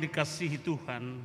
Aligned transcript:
dikasihi 0.00 0.56
Tuhan, 0.64 1.20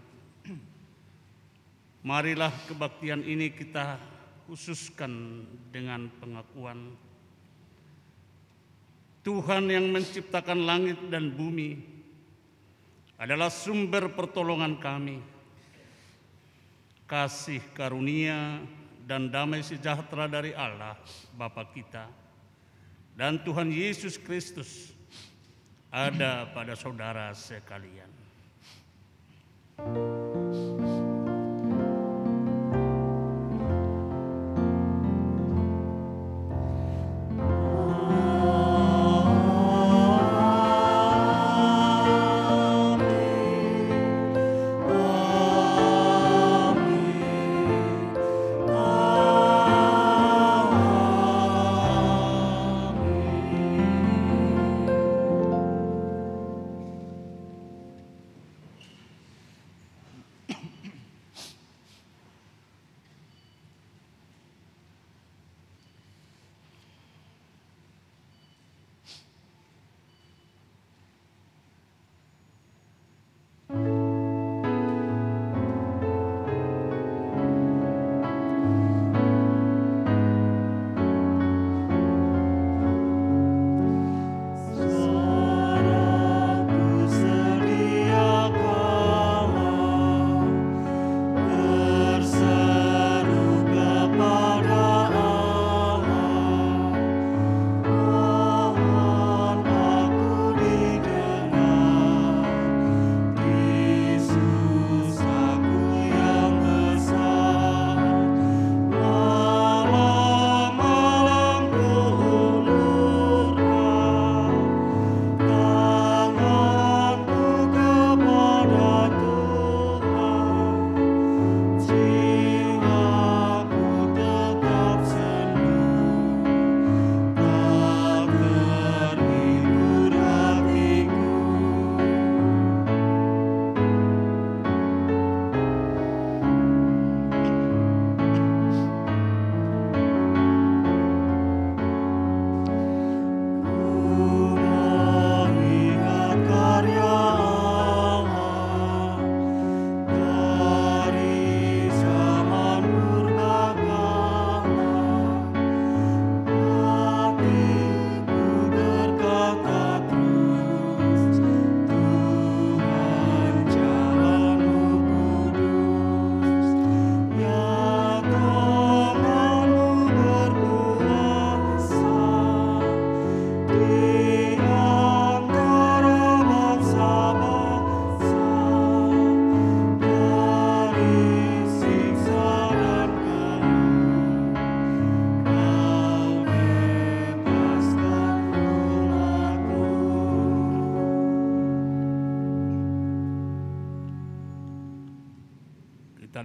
marilah 2.03 2.51
kebaktian 2.67 3.23
ini 3.23 3.49
kita 3.55 3.97
khususkan 4.45 5.41
dengan 5.71 6.11
pengakuan 6.21 6.93
Tuhan 9.25 9.73
yang 9.73 9.89
menciptakan 9.89 10.69
langit 10.69 11.01
dan 11.09 11.33
bumi 11.33 11.81
adalah 13.17 13.49
sumber 13.49 14.13
pertolongan 14.13 14.77
kami. 14.77 15.17
Kasih 17.09 17.61
karunia 17.73 18.61
dan 19.09 19.33
damai 19.33 19.65
sejahtera 19.65 20.29
dari 20.29 20.53
Allah 20.53 20.97
Bapa 21.33 21.65
kita 21.73 22.05
dan 23.15 23.39
Tuhan 23.41 23.71
Yesus 23.71 24.19
Kristus 24.19 24.91
ada 25.87 26.51
pada 26.51 26.75
saudara 26.75 27.31
sekalian. 27.31 28.14
Kita 29.77 30.44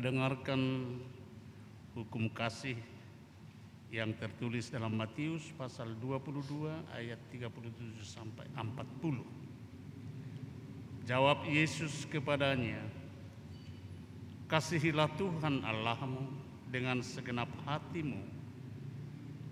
dengarkan 0.00 0.97
hukum 1.93 2.32
kasih 2.32 2.81
yang 3.93 4.17
tertulis 4.17 4.73
dalam 4.73 4.97
Matius 4.97 5.52
pasal 5.58 5.93
22 6.00 6.73
ayat 6.97 7.20
37 7.29 8.00
sampai 8.00 8.49
40. 8.56 11.05
Jawab 11.05 11.44
Yesus 11.44 12.06
kepadanya, 12.06 12.81
Kasihilah 14.50 15.06
Tuhan 15.14 15.62
Allahmu 15.62 16.26
dengan 16.70 17.02
segenap 17.02 17.50
hatimu 17.67 18.19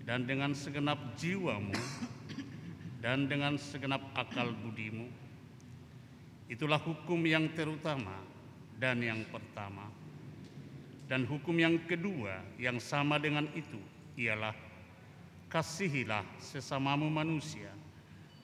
dan 0.03 0.27
dengan 0.27 0.51
segenap 0.51 0.99
jiwamu 1.15 1.75
dan 2.99 3.31
dengan 3.31 3.55
segenap 3.55 4.03
akal 4.15 4.51
budimu. 4.51 5.07
Itulah 6.51 6.81
hukum 6.81 7.23
yang 7.23 7.47
terutama 7.55 8.19
dan 8.75 8.99
yang 9.03 9.23
pertama. 9.27 9.98
Dan 11.09 11.25
hukum 11.25 11.57
yang 11.57 11.81
kedua 11.89 12.37
yang 12.61 12.77
sama 12.77 13.17
dengan 13.17 13.49
itu 13.57 13.81
ialah 14.13 14.53
kasihilah 15.49 16.21
sesamamu 16.37 17.09
manusia 17.09 17.73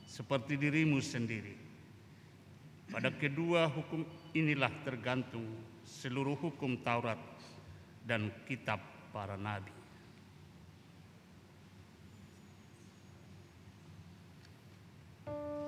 seperti 0.10 0.58
dirimu 0.58 0.98
sendiri. 0.98 1.54
Pada 2.90 3.14
kedua 3.14 3.70
hukum 3.70 4.02
inilah 4.34 4.74
tergantung 4.82 5.46
seluruh 5.86 6.34
hukum 6.34 6.82
Taurat 6.82 7.22
dan 8.02 8.34
kitab 8.50 8.82
para 9.14 9.38
nabi. 9.38 9.86
Meski 15.26 15.30
tak 15.30 15.65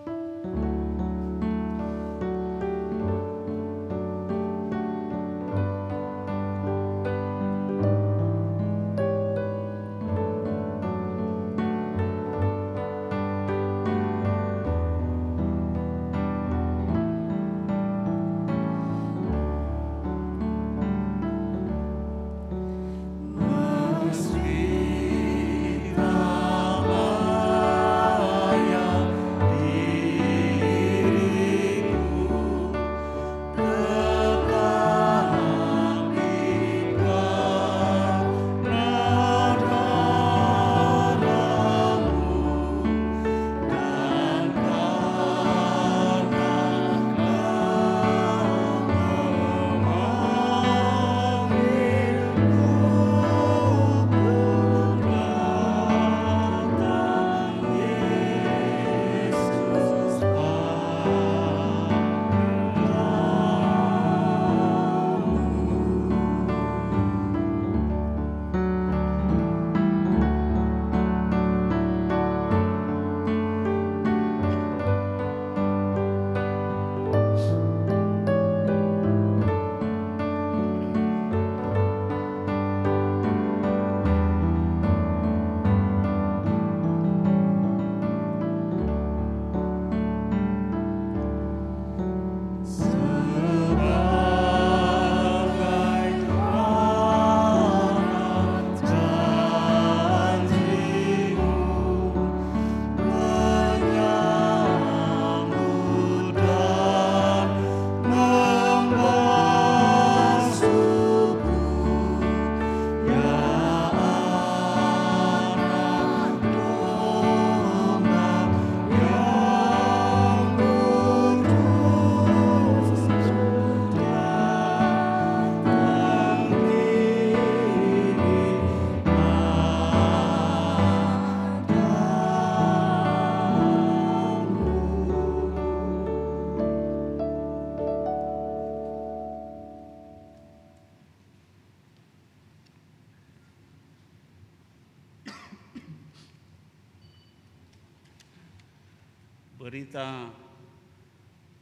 berita 149.97 150.29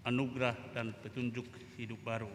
anugerah 0.03 0.75
dan 0.75 0.91
petunjuk 0.99 1.47
hidup 1.79 2.03
baru. 2.03 2.27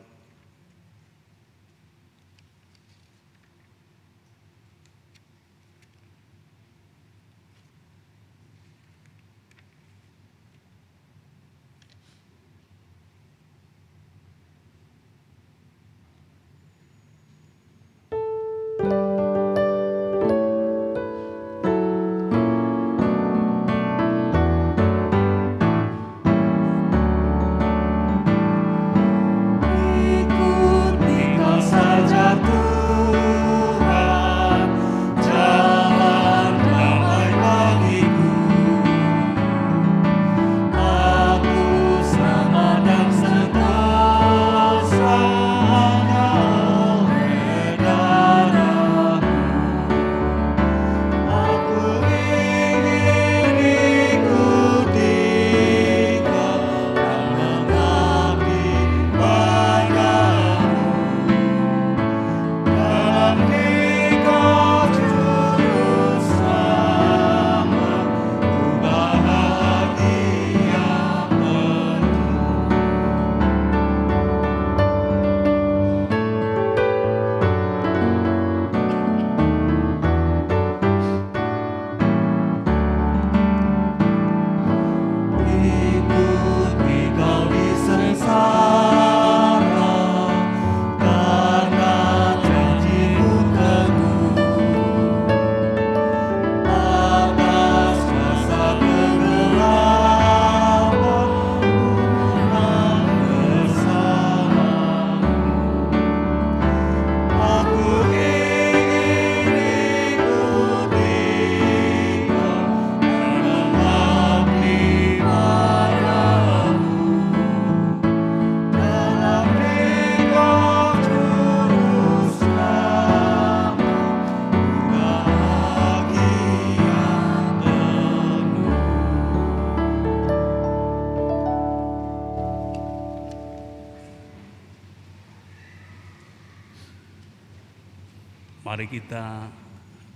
Mari 138.80 138.96
kita 138.96 139.44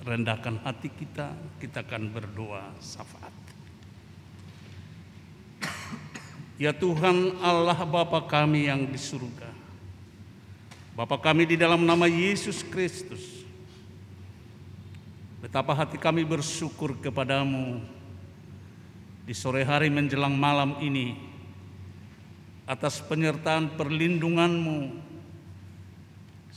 rendahkan 0.09 0.57
hati 0.65 0.89
kita, 0.89 1.37
kita 1.61 1.85
akan 1.85 2.09
berdoa 2.09 2.73
syafaat. 2.81 3.37
Ya 6.57 6.73
Tuhan 6.73 7.45
Allah 7.45 7.77
Bapa 7.85 8.25
kami 8.25 8.65
yang 8.73 8.89
di 8.89 8.97
surga. 8.97 9.53
Bapa 10.97 11.21
kami 11.21 11.45
di 11.45 11.61
dalam 11.61 11.85
nama 11.85 12.09
Yesus 12.09 12.65
Kristus. 12.65 13.45
Betapa 15.45 15.77
hati 15.77 16.01
kami 16.01 16.25
bersyukur 16.25 16.97
kepadamu 17.05 17.85
di 19.29 19.37
sore 19.37 19.61
hari 19.61 19.93
menjelang 19.93 20.33
malam 20.33 20.81
ini 20.81 21.21
atas 22.65 23.05
penyertaan 23.05 23.77
perlindunganmu 23.77 25.13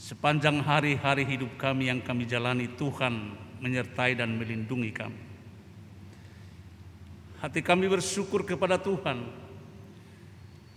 Sepanjang 0.08 0.64
hari-hari 0.64 1.20
hidup 1.28 1.60
kami 1.60 1.92
yang 1.92 2.00
kami 2.00 2.24
jalani, 2.24 2.64
Tuhan 2.80 3.36
menyertai 3.60 4.16
dan 4.16 4.40
melindungi 4.40 4.88
kami. 4.88 5.20
Hati 7.44 7.60
kami 7.60 7.92
bersyukur 7.92 8.40
kepada 8.40 8.80
Tuhan 8.80 9.28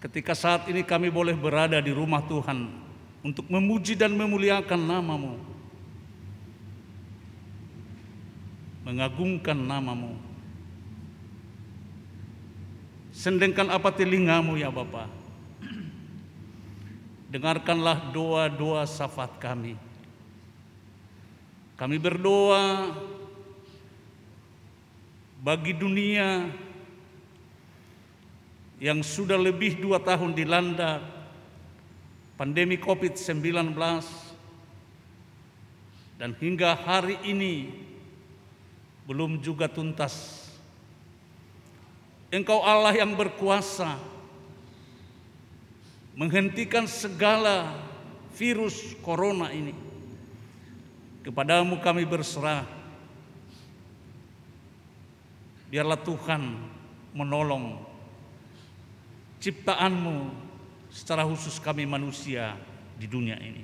ketika 0.04 0.36
saat 0.36 0.68
ini 0.68 0.84
kami 0.84 1.08
boleh 1.08 1.32
berada 1.32 1.80
di 1.80 1.96
rumah 1.96 2.20
Tuhan 2.28 2.76
untuk 3.24 3.48
memuji 3.48 3.96
dan 3.96 4.12
memuliakan 4.20 4.82
namamu. 4.84 5.40
Mengagungkan 8.84 9.56
namamu. 9.56 10.20
Sendengkan 13.16 13.72
apa 13.72 13.96
telingamu 13.96 14.60
ya 14.60 14.68
Bapak 14.68 15.21
dengarkanlah 17.32 18.12
doa-doa 18.12 18.84
syafaat 18.84 19.40
kami. 19.40 19.80
Kami 21.80 21.96
berdoa 21.96 22.92
bagi 25.40 25.72
dunia 25.72 26.52
yang 28.84 29.00
sudah 29.00 29.40
lebih 29.40 29.80
dua 29.80 29.98
tahun 30.04 30.36
dilanda 30.36 31.00
pandemi 32.36 32.76
COVID-19 32.76 33.74
dan 36.20 36.36
hingga 36.38 36.76
hari 36.76 37.18
ini 37.26 37.72
belum 39.08 39.42
juga 39.42 39.72
tuntas. 39.72 40.46
Engkau 42.30 42.62
Allah 42.62 42.94
yang 42.94 43.16
berkuasa 43.16 44.11
menghentikan 46.16 46.88
segala 46.90 47.72
virus 48.36 48.96
corona 49.00 49.52
ini. 49.52 49.76
Kepadamu 51.22 51.78
kami 51.80 52.04
berserah. 52.04 52.66
Biarlah 55.72 56.00
Tuhan 56.04 56.42
menolong 57.16 57.80
ciptaanmu 59.40 60.34
secara 60.92 61.24
khusus 61.24 61.58
kami 61.64 61.88
manusia 61.88 62.60
di 63.00 63.08
dunia 63.08 63.40
ini. 63.40 63.64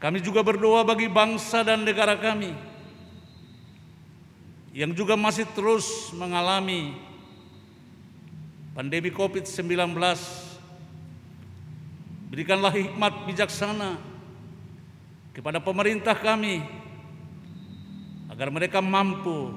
Kami 0.00 0.24
juga 0.24 0.40
berdoa 0.40 0.80
bagi 0.80 1.12
bangsa 1.12 1.60
dan 1.60 1.84
negara 1.84 2.16
kami 2.16 2.56
yang 4.72 4.94
juga 4.94 5.18
masih 5.18 5.44
terus 5.52 6.14
mengalami 6.16 6.96
pandemi 8.70 9.10
COVID-19 9.10 9.98
berikanlah 12.30 12.70
hikmat 12.70 13.26
bijaksana 13.26 13.98
kepada 15.34 15.58
pemerintah 15.58 16.14
kami 16.14 16.62
agar 18.30 18.48
mereka 18.54 18.78
mampu 18.78 19.50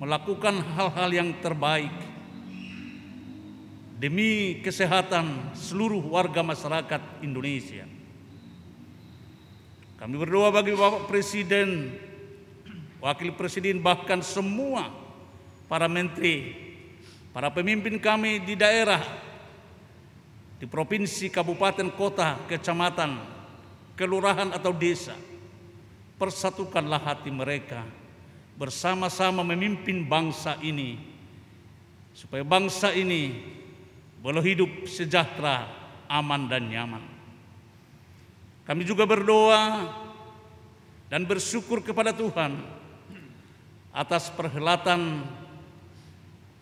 melakukan 0.00 0.64
hal-hal 0.78 1.10
yang 1.12 1.30
terbaik 1.44 1.92
demi 3.98 4.62
kesehatan 4.62 5.52
seluruh 5.58 6.00
warga 6.00 6.40
masyarakat 6.40 7.02
Indonesia. 7.20 7.84
Kami 9.98 10.14
berdoa 10.14 10.54
bagi 10.54 10.70
Bapak 10.78 11.10
Presiden, 11.10 11.98
Wakil 13.02 13.34
Presiden 13.34 13.82
bahkan 13.82 14.22
semua 14.22 14.94
para 15.66 15.90
menteri 15.90 16.67
para 17.32 17.52
pemimpin 17.52 18.00
kami 18.00 18.42
di 18.42 18.54
daerah, 18.58 19.00
di 20.58 20.66
provinsi, 20.66 21.30
kabupaten, 21.30 21.88
kota, 21.94 22.40
kecamatan, 22.50 23.18
kelurahan 23.94 24.50
atau 24.54 24.74
desa, 24.74 25.14
persatukanlah 26.18 27.02
hati 27.02 27.30
mereka 27.30 27.86
bersama-sama 28.58 29.46
memimpin 29.46 30.02
bangsa 30.02 30.58
ini 30.58 30.98
supaya 32.10 32.42
bangsa 32.42 32.90
ini 32.90 33.38
boleh 34.18 34.42
hidup 34.42 34.90
sejahtera, 34.90 35.70
aman 36.10 36.50
dan 36.50 36.66
nyaman. 36.66 37.04
Kami 38.66 38.82
juga 38.82 39.06
berdoa 39.06 39.86
dan 41.06 41.22
bersyukur 41.22 41.80
kepada 41.80 42.10
Tuhan 42.10 42.58
atas 43.94 44.28
perhelatan 44.34 45.24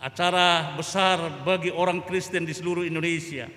acara 0.07 0.79
besar 0.79 1.43
bagi 1.43 1.75
orang 1.75 2.07
Kristen 2.07 2.47
di 2.47 2.55
seluruh 2.55 2.87
Indonesia. 2.87 3.51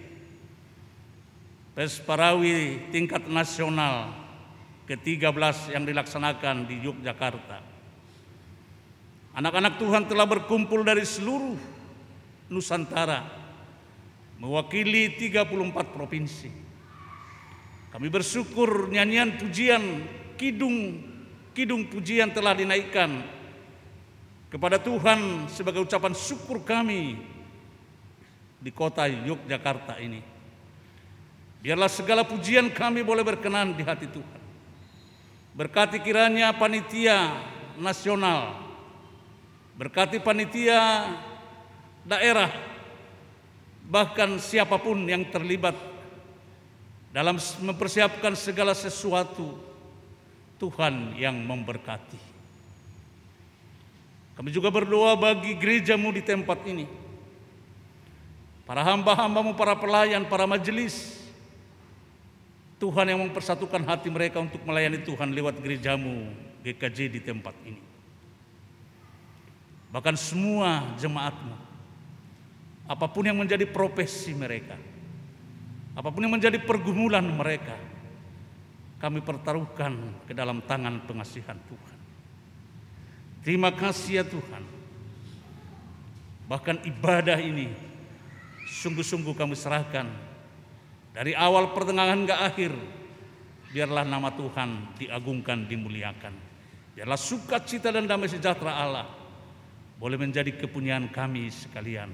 Pesparawi 1.77 2.89
tingkat 2.89 3.29
nasional 3.29 4.09
ke-13 4.89 5.77
yang 5.77 5.85
dilaksanakan 5.85 6.65
di 6.65 6.81
Yogyakarta. 6.81 7.61
Anak-anak 9.37 9.77
Tuhan 9.77 10.09
telah 10.09 10.25
berkumpul 10.25 10.81
dari 10.81 11.05
seluruh 11.05 11.53
Nusantara 12.49 13.29
mewakili 14.41 15.13
34 15.21 15.53
provinsi. 15.93 16.49
Kami 17.93 18.09
bersyukur 18.09 18.89
nyanyian 18.89 19.37
pujian 19.37 20.01
kidung 20.33 21.05
kidung 21.53 21.85
pujian 21.93 22.33
telah 22.33 22.57
dinaikkan 22.57 23.21
kepada 24.49 24.81
Tuhan 24.81 25.45
sebagai 25.47 25.85
ucapan 25.85 26.13
syukur 26.17 26.65
kami 26.65 27.21
di 28.59 28.71
kota 28.73 29.05
Yogyakarta 29.05 30.01
ini. 30.01 30.19
Biarlah 31.61 31.91
segala 31.91 32.25
pujian 32.25 32.73
kami 32.73 33.05
boleh 33.05 33.21
berkenan 33.21 33.77
di 33.77 33.85
hati 33.85 34.09
Tuhan. 34.09 34.41
Berkati 35.53 35.99
kiranya 35.99 36.55
panitia 36.55 37.35
nasional, 37.77 38.55
berkati 39.75 40.23
panitia 40.23 41.13
daerah, 42.07 42.47
bahkan 43.85 44.39
siapa 44.39 44.79
pun 44.79 45.03
yang 45.03 45.27
terlibat 45.27 45.75
dalam 47.11 47.35
mempersiapkan 47.59 48.39
segala 48.39 48.71
sesuatu, 48.71 49.59
Tuhan 50.61 51.19
yang 51.19 51.35
memberkati. 51.43 52.28
Kami 54.39 54.55
juga 54.55 54.71
berdoa 54.71 55.19
bagi 55.19 55.51
gerejamu 55.59 56.15
di 56.15 56.23
tempat 56.23 56.63
ini. 56.63 56.87
Para 58.63 58.87
hamba-hambamu, 58.87 59.51
para 59.51 59.75
pelayan, 59.75 60.23
para 60.23 60.47
majelis. 60.47 61.19
Tuhan 62.79 63.11
yang 63.11 63.19
mempersatukan 63.19 63.83
hati 63.83 64.07
mereka 64.07 64.39
untuk 64.39 64.63
melayani 64.63 65.03
Tuhan 65.03 65.35
lewat 65.35 65.59
gerejamu 65.59 66.31
GKJ 66.63 67.11
di 67.11 67.19
tempat 67.19 67.51
ini. 67.67 67.83
Bahkan 69.91 70.15
semua 70.15 70.95
jemaatmu. 70.95 71.59
Apa 72.87 73.11
pun 73.11 73.27
yang 73.27 73.35
menjadi 73.35 73.67
profesi 73.67 74.31
mereka. 74.31 74.79
Apa 75.99 76.15
pun 76.15 76.23
yang 76.23 76.31
menjadi 76.31 76.63
pergumulan 76.63 77.27
mereka. 77.27 77.75
Kami 79.03 79.19
pertaruhkan 79.19 80.23
ke 80.23 80.31
dalam 80.31 80.63
tangan 80.63 81.03
pengasihan 81.03 81.59
Tuhan. 81.67 81.98
Terima 83.39 83.71
kasih 83.71 84.21
ya 84.21 84.25
Tuhan. 84.27 84.63
Bahkan 86.49 86.81
ibadah 86.85 87.37
ini 87.39 87.69
sungguh-sungguh 88.81 89.37
kami 89.37 89.53
serahkan 89.53 90.09
dari 91.13 91.37
awal 91.37 91.71
pertengahan 91.71 92.25
hingga 92.25 92.41
akhir. 92.41 92.73
Biarlah 93.69 94.01
nama 94.01 94.33
Tuhan 94.33 94.97
diagungkan, 94.97 95.69
dimuliakan. 95.69 96.33
Biarlah 96.97 97.21
sukacita 97.21 97.93
dan 97.93 98.09
damai 98.09 98.25
sejahtera 98.25 98.81
Allah 98.81 99.05
boleh 100.01 100.17
menjadi 100.17 100.49
kepunyaan 100.57 101.13
kami 101.13 101.53
sekalian. 101.53 102.09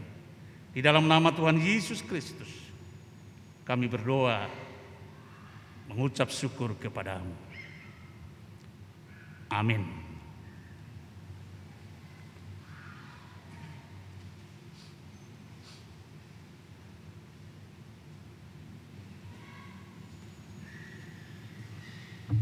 Di 0.75 0.83
dalam 0.83 1.07
nama 1.07 1.31
Tuhan 1.31 1.55
Yesus 1.55 2.03
Kristus 2.03 2.51
kami 3.63 3.87
berdoa 3.87 4.51
mengucap 5.87 6.27
syukur 6.27 6.75
kepadamu. 6.75 7.31
Amin. 9.47 10.04
Bacaan 22.25 22.41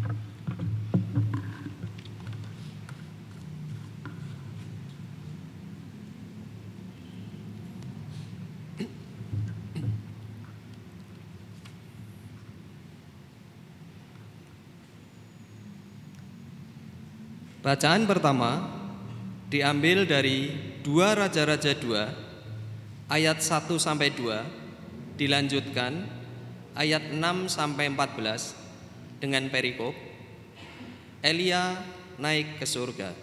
pertama 18.07 18.63
diambil 19.51 20.07
dari 20.07 20.47
dua 20.79 21.11
Raja-Raja 21.11 21.75
2 21.75 23.11
ayat 23.11 23.43
1 23.43 23.67
sampai 23.75 24.15
2 24.15 25.19
dilanjutkan 25.19 26.07
ayat 26.71 27.11
6 27.11 27.51
sampai 27.51 27.91
14 27.91 28.62
dengan 29.23 29.47
perikop 29.47 29.95
Elia 31.23 31.79
naik 32.19 32.59
ke 32.59 32.67
surga. 32.67 33.15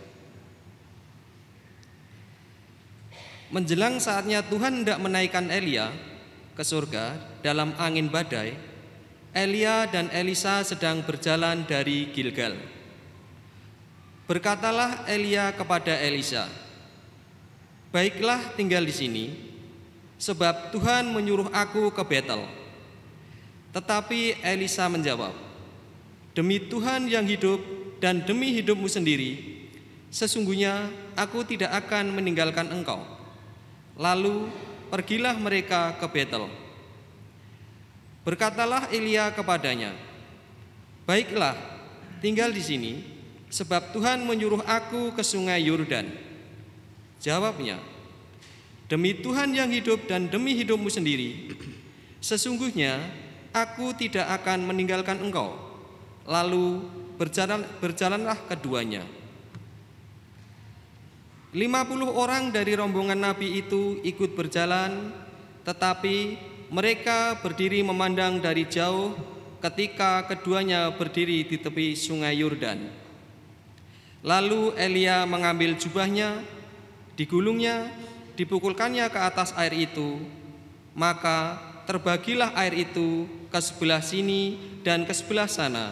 Menjelang 3.53 4.01
saatnya 4.01 4.41
Tuhan 4.41 4.81
hendak 4.81 4.97
menaikkan 4.97 5.53
Elia 5.53 5.93
ke 6.57 6.65
surga 6.65 7.21
dalam 7.45 7.77
angin 7.77 8.09
badai, 8.09 8.57
Elia 9.37 9.85
dan 9.93 10.09
Elisa 10.09 10.65
sedang 10.65 11.05
berjalan 11.05 11.69
dari 11.69 12.09
Gilgal. 12.17 12.57
Berkatalah 14.25 15.05
Elia 15.05 15.53
kepada 15.53 16.01
Elisa, 16.01 16.49
"Baiklah 17.93 18.57
tinggal 18.57 18.89
di 18.89 18.95
sini, 18.97 19.27
sebab 20.17 20.73
Tuhan 20.73 21.13
menyuruh 21.13 21.53
aku 21.53 21.93
ke 21.93 22.03
Betel." 22.07 22.47
Tetapi 23.75 24.41
Elisa 24.47 24.87
menjawab, 24.87 25.50
"Demi 26.33 26.63
Tuhan 26.63 27.11
yang 27.11 27.27
hidup 27.27 27.59
dan 27.99 28.25
demi 28.25 28.55
hidupmu 28.57 28.87
sendiri, 28.87 29.61
sesungguhnya 30.09 30.89
aku 31.19 31.45
tidak 31.45 31.75
akan 31.87 32.15
meninggalkan 32.15 32.71
engkau." 32.71 33.03
Lalu 34.01 34.49
pergilah 34.89 35.37
mereka 35.37 35.99
ke 36.01 36.07
Betel. 36.09 36.49
Berkatalah 38.25 38.89
Elia 38.93 39.29
kepadanya, 39.33 39.93
"Baiklah, 41.05 41.57
tinggal 42.21 42.53
di 42.53 42.63
sini." 42.63 42.95
sebab 43.51 43.91
Tuhan 43.91 44.23
menyuruh 44.23 44.63
aku 44.63 45.11
ke 45.13 45.27
sungai 45.27 45.67
Yordan. 45.67 46.07
Jawabnya, 47.21 47.83
demi 48.87 49.13
Tuhan 49.19 49.53
yang 49.53 49.69
hidup 49.69 50.07
dan 50.07 50.31
demi 50.31 50.57
hidupmu 50.57 50.89
sendiri, 50.89 51.53
sesungguhnya 52.23 52.97
aku 53.51 53.93
tidak 53.99 54.25
akan 54.41 54.65
meninggalkan 54.71 55.21
engkau. 55.21 55.70
Lalu 56.31 56.87
berjalan, 57.19 57.67
berjalanlah 57.83 58.39
keduanya. 58.47 59.03
Lima 61.51 61.83
puluh 61.83 62.07
orang 62.15 62.55
dari 62.55 62.79
rombongan 62.79 63.19
Nabi 63.19 63.59
itu 63.59 63.99
ikut 64.07 64.39
berjalan, 64.39 65.11
tetapi 65.67 66.39
mereka 66.71 67.35
berdiri 67.43 67.83
memandang 67.83 68.39
dari 68.39 68.63
jauh 68.71 69.19
ketika 69.59 70.31
keduanya 70.31 70.95
berdiri 70.95 71.43
di 71.43 71.59
tepi 71.59 71.99
sungai 71.99 72.39
Yordan. 72.39 72.79
Lalu 74.23 74.79
Elia 74.79 75.27
mengambil 75.27 75.75
jubahnya, 75.75 76.47
digulungnya, 77.19 77.91
dipukulkannya 78.39 79.11
ke 79.11 79.19
atas 79.19 79.51
air 79.59 79.75
itu, 79.75 80.23
maka 80.95 81.59
terbagilah 81.91 82.55
air 82.55 82.87
itu 82.87 83.27
ke 83.51 83.59
sebelah 83.59 83.99
sini 83.99 84.55
dan 84.87 85.03
ke 85.03 85.11
sebelah 85.11 85.51
sana, 85.51 85.91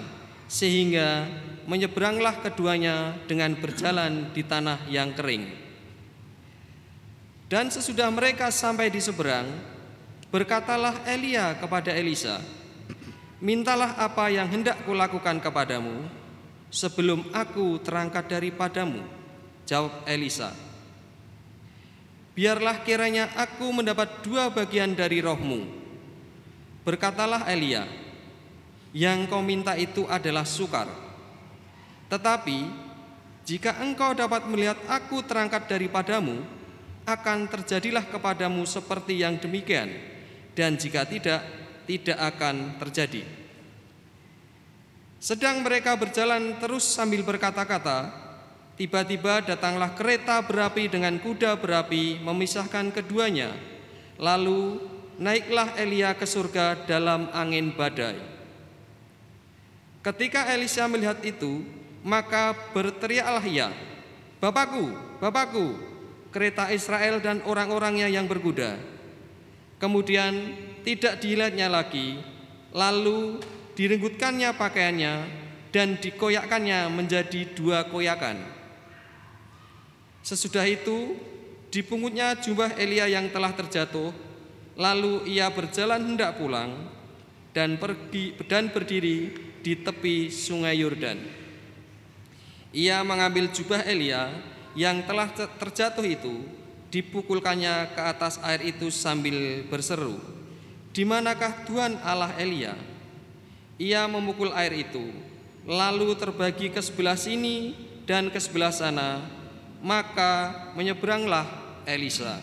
sehingga 0.48 1.28
menyeberanglah 1.68 2.40
keduanya 2.40 3.14
dengan 3.28 3.54
berjalan 3.54 4.32
di 4.32 4.42
tanah 4.42 4.88
yang 4.88 5.12
kering. 5.12 5.46
Dan 7.48 7.68
sesudah 7.68 8.08
mereka 8.08 8.48
sampai 8.48 8.88
di 8.88 9.00
seberang, 9.00 9.46
berkatalah 10.32 11.04
Elia 11.08 11.56
kepada 11.56 11.92
Elisa, 11.92 12.40
"Mintalah 13.40 14.00
apa 14.00 14.28
yang 14.32 14.48
hendak 14.48 14.84
kulakukan 14.84 15.40
kepadamu, 15.40 16.08
sebelum 16.68 17.32
aku 17.32 17.80
terangkat 17.80 18.28
daripadamu 18.28 19.00
Jawab 19.64 20.04
Elisa 20.08 20.52
Biarlah 22.32 22.87
kiranya 22.87 23.34
aku 23.34 23.66
mendapat 23.74 24.22
dua 24.22 24.52
bagian 24.52 24.94
dari 24.94 25.18
rohmu 25.18 25.64
Berkatalah 26.84 27.44
Elia 27.50 27.84
Yang 28.96 29.29
kau 29.29 29.44
minta 29.44 29.77
itu 29.77 30.09
adalah 30.09 30.48
sukar 30.48 30.88
Tetapi 32.09 32.88
jika 33.48 33.81
engkau 33.81 34.12
dapat 34.12 34.44
melihat 34.44 34.77
aku 34.88 35.24
terangkat 35.24 35.64
daripadamu 35.68 36.40
akan 37.09 37.48
terjadilah 37.48 38.05
kepadamu 38.05 38.68
seperti 38.68 39.24
yang 39.24 39.40
demikian, 39.40 39.88
dan 40.53 40.77
jika 40.77 41.09
tidak, 41.09 41.40
tidak 41.88 42.20
akan 42.20 42.77
terjadi. 42.77 43.24
Sedang 45.16 45.64
mereka 45.64 45.96
berjalan 45.96 46.61
terus 46.61 46.85
sambil 46.85 47.24
berkata-kata, 47.24 48.12
tiba-tiba 48.77 49.40
datanglah 49.40 49.96
kereta 49.96 50.44
berapi 50.44 50.92
dengan 50.92 51.16
kuda 51.16 51.57
berapi 51.57 52.20
memisahkan 52.20 52.92
keduanya. 52.92 53.57
Lalu 54.20 54.77
naiklah 55.16 55.81
Elia 55.81 56.12
ke 56.12 56.29
surga 56.29 56.85
dalam 56.85 57.33
angin 57.33 57.72
badai. 57.72 58.38
Ketika 60.09 60.49
Elisa 60.57 60.88
melihat 60.88 61.21
itu, 61.21 61.61
maka 62.01 62.57
berteriaklah 62.73 63.44
ia, 63.44 63.68
Bapakku, 64.40 64.88
Bapakku, 65.21 65.77
kereta 66.33 66.73
Israel 66.73 67.21
dan 67.21 67.44
orang-orangnya 67.44 68.09
yang 68.09 68.25
berkuda. 68.25 68.81
Kemudian 69.77 70.57
tidak 70.81 71.21
dilihatnya 71.21 71.68
lagi, 71.68 72.25
lalu 72.73 73.37
direnggutkannya 73.77 74.57
pakaiannya 74.57 75.14
dan 75.77 76.01
dikoyakkannya 76.01 76.88
menjadi 76.88 77.44
dua 77.53 77.85
koyakan. 77.92 78.40
Sesudah 80.25 80.64
itu 80.64 81.21
dipungutnya 81.68 82.33
jubah 82.40 82.73
Elia 82.81 83.12
yang 83.12 83.29
telah 83.29 83.53
terjatuh, 83.53 84.16
lalu 84.73 85.29
ia 85.29 85.53
berjalan 85.53 86.01
hendak 86.01 86.40
pulang 86.40 86.97
dan 87.53 87.77
pergi 87.77 88.33
dan 88.49 88.73
berdiri 88.73 89.47
di 89.68 89.76
tepi 89.76 90.33
sungai 90.33 90.81
Yordan. 90.81 91.20
Ia 92.72 93.04
mengambil 93.04 93.52
jubah 93.52 93.85
Elia 93.85 94.33
yang 94.72 95.04
telah 95.04 95.28
terjatuh 95.28 96.09
itu, 96.09 96.40
dipukulkannya 96.88 97.92
ke 97.92 98.00
atas 98.00 98.40
air 98.40 98.64
itu 98.64 98.88
sambil 98.88 99.68
berseru, 99.68 100.16
"Di 100.96 101.04
manakah 101.04 101.68
Tuhan 101.68 102.00
Allah 102.00 102.33
Elia?" 102.40 102.72
Ia 103.76 104.09
memukul 104.09 104.57
air 104.57 104.72
itu, 104.72 105.12
lalu 105.68 106.16
terbagi 106.16 106.72
ke 106.72 106.81
sebelah 106.81 107.20
sini 107.20 107.76
dan 108.09 108.33
ke 108.33 108.40
sebelah 108.40 108.72
sana, 108.72 109.20
maka 109.85 110.72
menyeberanglah 110.72 111.44
Elisa. 111.85 112.40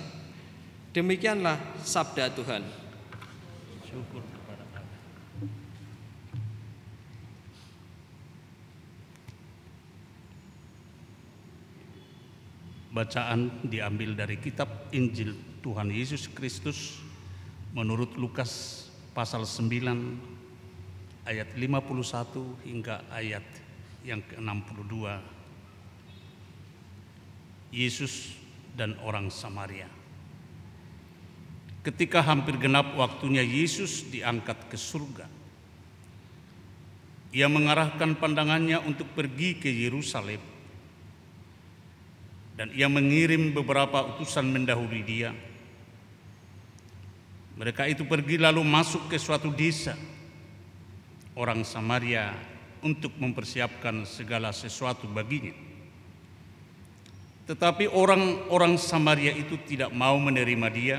Demikianlah 0.94 1.58
sabda 1.82 2.30
Tuhan. 2.38 2.62
Syukur. 3.90 4.25
Bacaan 12.96 13.52
diambil 13.68 14.16
dari 14.16 14.40
kitab 14.40 14.88
Injil 14.96 15.36
Tuhan 15.60 15.92
Yesus 15.92 16.32
Kristus 16.32 17.04
menurut 17.76 18.16
Lukas 18.16 18.88
pasal 19.12 19.44
9 19.44 21.28
ayat 21.28 21.52
51 21.60 22.64
hingga 22.64 23.04
ayat 23.12 23.44
yang 24.08 24.24
ke-62. 24.24 24.96
Yesus 27.76 28.32
dan 28.80 28.96
orang 29.04 29.28
Samaria. 29.28 29.92
Ketika 31.84 32.24
hampir 32.24 32.56
genap 32.56 32.96
waktunya 32.96 33.44
Yesus 33.44 34.08
diangkat 34.08 34.72
ke 34.72 34.80
surga. 34.80 35.28
Ia 37.36 37.52
mengarahkan 37.52 38.16
pandangannya 38.16 38.80
untuk 38.88 39.12
pergi 39.12 39.60
ke 39.60 39.68
Yerusalem 39.68 40.55
dan 42.56 42.72
ia 42.72 42.88
mengirim 42.88 43.52
beberapa 43.52 44.16
utusan 44.16 44.48
mendahului 44.48 45.04
dia. 45.04 45.36
Mereka 47.56 47.88
itu 47.88 48.04
pergi 48.08 48.40
lalu 48.40 48.64
masuk 48.64 49.12
ke 49.12 49.16
suatu 49.20 49.52
desa 49.52 49.96
orang 51.36 51.64
Samaria 51.68 52.36
untuk 52.84 53.16
mempersiapkan 53.20 54.04
segala 54.08 54.52
sesuatu 54.56 55.08
baginya. 55.08 55.56
Tetapi 57.46 57.92
orang-orang 57.92 58.80
Samaria 58.80 59.36
itu 59.36 59.60
tidak 59.68 59.92
mau 59.92 60.16
menerima 60.20 60.68
dia 60.72 60.98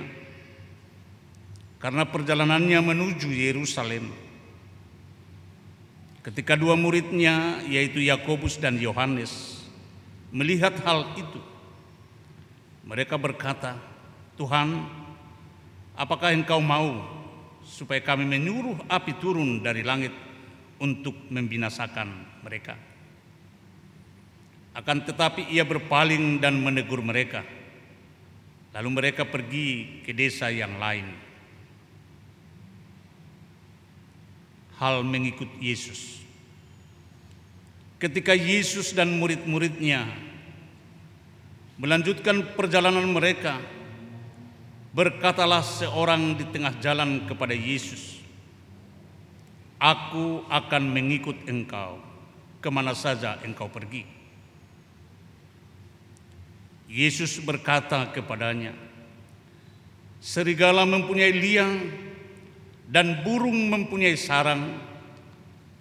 karena 1.80 2.08
perjalanannya 2.08 2.80
menuju 2.80 3.28
Yerusalem. 3.32 4.12
Ketika 6.24 6.56
dua 6.56 6.74
muridnya 6.74 7.64
yaitu 7.68 8.02
Yakobus 8.02 8.58
dan 8.58 8.80
Yohanes 8.82 9.56
Melihat 10.34 10.74
hal 10.82 11.14
itu, 11.14 11.38
mereka 12.86 13.18
berkata, 13.18 13.74
"Tuhan, 14.38 14.86
apakah 15.98 16.30
Engkau 16.30 16.62
mau 16.62 17.02
supaya 17.66 17.98
kami 17.98 18.22
menyuruh 18.22 18.86
api 18.86 19.18
turun 19.18 19.58
dari 19.58 19.82
langit 19.82 20.14
untuk 20.78 21.18
membinasakan 21.26 22.40
mereka?" 22.46 22.78
Akan 24.76 25.02
tetapi 25.02 25.50
ia 25.50 25.66
berpaling 25.66 26.38
dan 26.38 26.62
menegur 26.62 27.02
mereka. 27.02 27.42
Lalu 28.76 28.88
mereka 28.92 29.24
pergi 29.24 30.04
ke 30.04 30.12
desa 30.12 30.52
yang 30.52 30.76
lain. 30.76 31.08
Hal 34.76 35.00
mengikut 35.00 35.48
Yesus. 35.58 36.20
Ketika 37.96 38.36
Yesus 38.36 38.92
dan 38.92 39.16
murid-muridnya 39.16 40.25
melanjutkan 41.76 42.56
perjalanan 42.56 43.04
mereka, 43.08 43.60
berkatalah 44.96 45.60
seorang 45.60 46.36
di 46.40 46.44
tengah 46.48 46.72
jalan 46.80 47.28
kepada 47.28 47.52
Yesus, 47.52 48.16
Aku 49.76 50.40
akan 50.48 50.88
mengikut 50.88 51.36
engkau 51.44 52.00
ke 52.64 52.68
mana 52.72 52.96
saja 52.96 53.36
engkau 53.44 53.68
pergi. 53.68 54.08
Yesus 56.88 57.36
berkata 57.44 58.08
kepadanya, 58.08 58.72
Serigala 60.16 60.88
mempunyai 60.88 61.30
liang 61.30 61.92
dan 62.88 63.22
burung 63.22 63.68
mempunyai 63.70 64.16
sarang, 64.18 64.80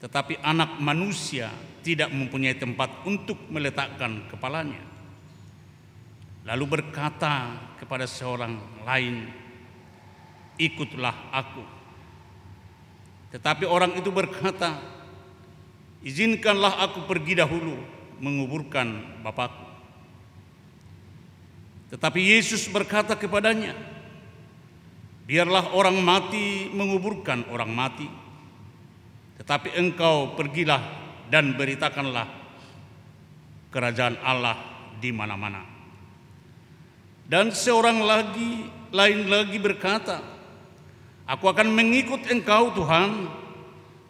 tetapi 0.04 0.38
anak 0.44 0.78
manusia 0.78 1.50
tidak 1.82 2.14
mempunyai 2.14 2.60
tempat 2.60 3.08
untuk 3.10 3.42
meletakkan 3.50 4.30
kepalanya. 4.30 4.85
Lalu 6.46 6.66
berkata 6.70 7.58
kepada 7.82 8.06
seorang 8.06 8.86
lain, 8.86 9.34
"Ikutlah 10.62 11.34
aku." 11.34 11.66
Tetapi 13.34 13.66
orang 13.66 13.98
itu 13.98 14.14
berkata, 14.14 14.78
"Izinkanlah 16.06 16.86
aku 16.86 17.10
pergi 17.10 17.42
dahulu 17.42 17.74
menguburkan 18.22 19.20
bapakku." 19.26 19.66
Tetapi 21.90 22.20
Yesus 22.22 22.70
berkata 22.70 23.18
kepadanya, 23.18 23.74
"Biarlah 25.26 25.74
orang 25.74 25.98
mati 25.98 26.70
menguburkan 26.70 27.50
orang 27.50 27.74
mati, 27.74 28.06
tetapi 29.42 29.74
engkau 29.82 30.38
pergilah 30.38 30.82
dan 31.34 31.58
beritakanlah 31.58 32.30
kerajaan 33.74 34.22
Allah 34.22 34.56
di 35.02 35.10
mana-mana. 35.10 35.75
Dan 37.26 37.50
seorang 37.50 38.06
lagi 38.06 38.70
lain 38.94 39.26
lagi 39.26 39.58
berkata, 39.58 40.22
Aku 41.26 41.50
akan 41.50 41.74
mengikut 41.74 42.30
engkau 42.30 42.70
Tuhan, 42.70 43.26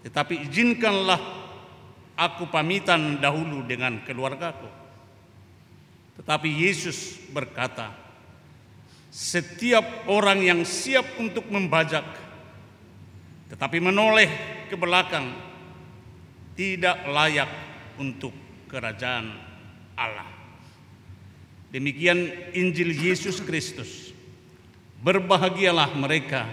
tetapi 0.04 0.52
izinkanlah 0.52 1.24
aku 2.20 2.52
pamitan 2.52 3.24
dahulu 3.24 3.64
dengan 3.64 4.04
keluargaku. 4.04 4.68
Tetapi 6.20 6.50
Yesus 6.52 7.24
berkata, 7.32 7.96
setiap 9.16 10.12
orang 10.12 10.44
yang 10.44 10.62
siap 10.68 11.08
untuk 11.16 11.48
membajak, 11.48 12.04
tetapi 13.48 13.80
menoleh 13.80 14.28
ke 14.68 14.76
belakang, 14.76 15.32
tidak 16.60 17.00
layak 17.08 17.52
untuk 17.96 18.36
kerajaan 18.68 19.32
Allah. 19.96 20.35
Demikian 21.74 22.30
Injil 22.54 22.94
Yesus 22.94 23.42
Kristus. 23.42 24.12
Berbahagialah 25.06 25.94
mereka 25.94 26.50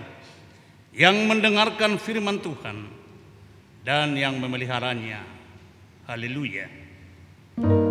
yang 0.92 1.24
mendengarkan 1.24 1.96
firman 1.96 2.40
Tuhan 2.40 2.84
dan 3.82 4.12
yang 4.14 4.36
memeliharanya. 4.36 5.24
Haleluya. 6.04 6.68
Salam 7.56 7.81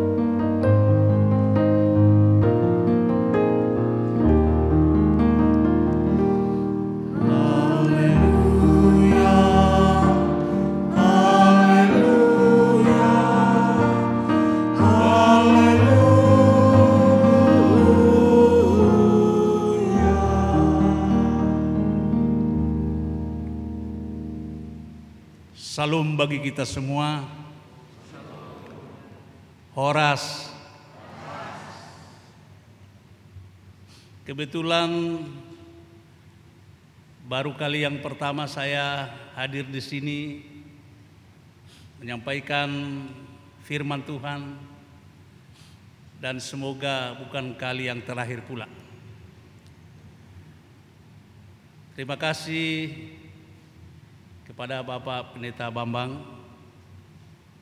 bagi 26.21 26.37
kita 26.37 26.69
semua. 26.69 27.25
Horas. 29.73 30.53
Kebetulan 34.21 35.17
baru 37.25 37.57
kali 37.57 37.89
yang 37.89 37.97
pertama 38.05 38.45
saya 38.45 39.09
hadir 39.33 39.65
di 39.65 39.81
sini 39.81 40.19
menyampaikan 41.97 42.69
firman 43.65 44.05
Tuhan 44.05 44.61
dan 46.21 46.37
semoga 46.37 47.17
bukan 47.17 47.57
kali 47.57 47.89
yang 47.89 47.97
terakhir 48.05 48.45
pula. 48.45 48.69
Terima 51.97 52.13
kasih 52.13 52.93
kepada 54.45 54.81
Bapak 54.81 55.35
Pendeta 55.35 55.69
Bambang, 55.69 56.21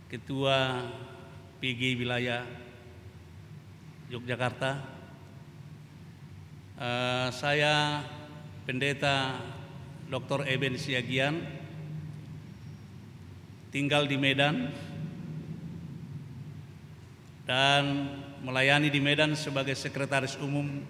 Ketua 0.09 0.89
PG 1.59 1.99
Wilayah 1.99 2.43
Yogyakarta. 4.09 4.99
Uh, 6.79 7.27
saya 7.35 8.01
Pendeta 8.63 9.37
Dr. 10.09 10.47
Eben 10.49 10.79
Siagian, 10.79 11.43
tinggal 13.69 14.09
di 14.09 14.17
Medan 14.17 14.73
dan 17.49 17.83
melayani 18.45 18.93
di 18.93 19.01
Medan 19.01 19.33
sebagai 19.33 19.73
Sekretaris 19.73 20.37
Umum 20.37 20.85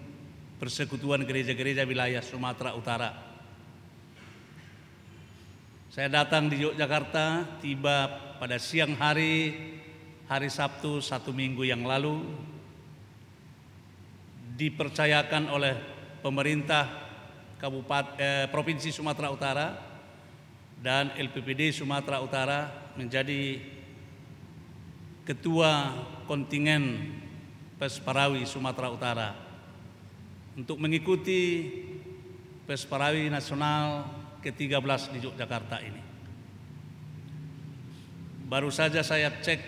Persekutuan 0.59 1.23
Gereja-Gereja 1.23 1.87
Wilayah 1.87 2.19
Sumatera 2.19 2.75
Utara. 2.75 3.28
Saya 5.89 6.05
datang 6.05 6.53
di 6.53 6.61
Yogyakarta, 6.61 7.57
tiba 7.65 8.05
pada 8.37 8.61
siang 8.61 8.93
hari, 8.93 9.57
hari 10.29 10.45
Sabtu 10.45 11.01
satu 11.01 11.33
minggu 11.33 11.65
yang 11.65 11.81
lalu, 11.81 12.29
dipercayakan 14.53 15.49
oleh 15.49 15.73
pemerintah 16.21 16.85
Kabupaten 17.57 18.21
eh, 18.21 18.45
Provinsi 18.53 18.93
Sumatera 18.93 19.33
Utara 19.33 19.81
dan 20.77 21.09
LPPD 21.17 21.73
Sumatera 21.73 22.21
Utara 22.21 22.93
menjadi 22.93 23.57
ketua 25.25 25.89
kontingen 26.29 27.17
Pesparawi 27.81 28.45
Sumatera 28.45 28.93
Utara. 28.93 29.29
Untuk 30.53 30.77
mengikuti 30.77 31.65
Pesparawi 32.69 33.25
Nasional 33.33 34.18
ke-13 34.39 35.01
di 35.15 35.19
Yogyakarta 35.23 35.77
ini. 35.83 36.01
Baru 38.49 38.73
saja 38.73 39.05
saya 39.05 39.29
cek 39.29 39.61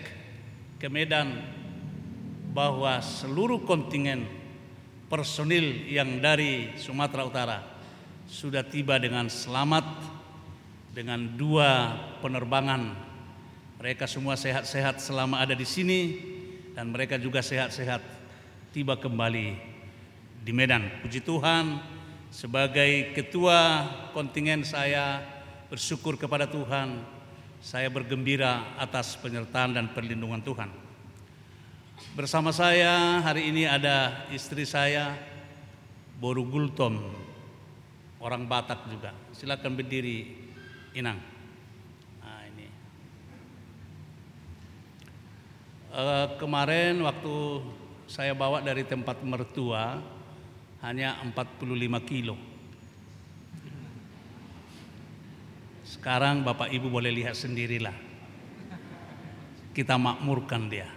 ke 0.82 0.90
Medan 0.90 1.38
bahwa 2.50 2.98
seluruh 2.98 3.62
kontingen 3.62 4.26
personil 5.06 5.86
yang 5.86 6.18
dari 6.18 6.74
Sumatera 6.74 7.22
Utara 7.22 7.58
sudah 8.26 8.64
tiba 8.66 8.98
dengan 8.98 9.28
selamat 9.28 9.84
dengan 10.92 11.24
dua 11.38 11.94
penerbangan. 12.20 13.12
Mereka 13.78 14.08
semua 14.08 14.34
sehat-sehat 14.34 14.98
selama 14.98 15.40
ada 15.40 15.54
di 15.54 15.66
sini 15.68 16.00
dan 16.72 16.92
mereka 16.92 17.20
juga 17.20 17.44
sehat-sehat 17.44 18.00
tiba 18.72 18.96
kembali 18.96 19.56
di 20.42 20.52
Medan. 20.54 21.04
Puji 21.04 21.20
Tuhan, 21.20 21.78
sebagai 22.32 23.12
ketua 23.12 23.84
kontingen 24.16 24.64
saya 24.64 25.20
bersyukur 25.68 26.16
kepada 26.16 26.48
Tuhan, 26.48 27.04
saya 27.60 27.92
bergembira 27.92 28.72
atas 28.80 29.20
penyertaan 29.20 29.76
dan 29.76 29.92
perlindungan 29.92 30.40
Tuhan. 30.40 30.72
Bersama 32.16 32.50
saya 32.50 33.20
hari 33.20 33.52
ini 33.52 33.68
ada 33.68 34.26
istri 34.32 34.64
saya, 34.64 35.14
Boru 36.16 36.48
Gultom, 36.48 36.98
orang 38.16 38.48
Batak 38.48 38.88
juga. 38.88 39.12
Silakan 39.36 39.76
berdiri, 39.76 40.32
Inang. 40.96 41.20
Nah, 42.24 42.40
ini. 42.48 42.66
Uh, 45.92 46.26
kemarin 46.40 46.96
waktu 47.04 47.36
saya 48.08 48.32
bawa 48.32 48.64
dari 48.64 48.84
tempat 48.88 49.20
mertua, 49.20 50.00
hanya 50.82 51.22
45 51.22 51.62
kilo. 52.10 52.34
Sekarang 55.86 56.42
Bapak 56.42 56.74
Ibu 56.74 56.90
boleh 56.90 57.14
lihat 57.14 57.38
sendirilah. 57.38 57.94
Kita 59.70 59.94
makmurkan 59.94 60.66
dia. 60.66 60.90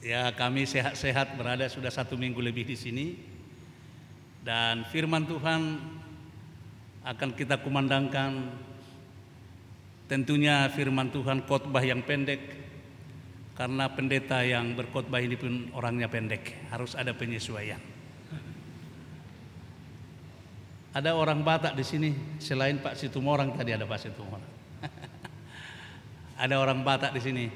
Ya 0.00 0.30
kami 0.32 0.64
sehat-sehat 0.64 1.36
berada 1.36 1.66
sudah 1.68 1.90
satu 1.92 2.16
minggu 2.16 2.40
lebih 2.40 2.64
di 2.64 2.78
sini. 2.78 3.06
Dan 4.40 4.86
firman 4.88 5.26
Tuhan 5.26 5.76
akan 7.04 7.30
kita 7.36 7.60
kumandangkan 7.60 8.54
tentunya 10.06 10.70
firman 10.70 11.10
Tuhan 11.10 11.42
khotbah 11.44 11.82
yang 11.82 12.06
pendek 12.06 12.38
karena 13.56 13.88
pendeta 13.88 14.44
yang 14.44 14.76
berkhotbah 14.76 15.16
ini 15.16 15.40
pun 15.40 15.72
orangnya 15.72 16.12
pendek, 16.12 16.68
harus 16.68 16.92
ada 16.92 17.16
penyesuaian. 17.16 17.80
Ada 20.92 21.12
orang 21.16 21.44
Batak 21.44 21.76
di 21.76 21.84
sini 21.84 22.10
selain 22.40 22.80
Pak 22.80 22.96
Situmorang 22.96 23.52
tadi 23.52 23.72
ada 23.72 23.84
Pak 23.88 24.00
Situmorang. 24.00 24.52
ada 26.44 26.54
orang 26.56 26.80
Batak 26.84 27.12
di 27.16 27.20
sini. 27.20 27.46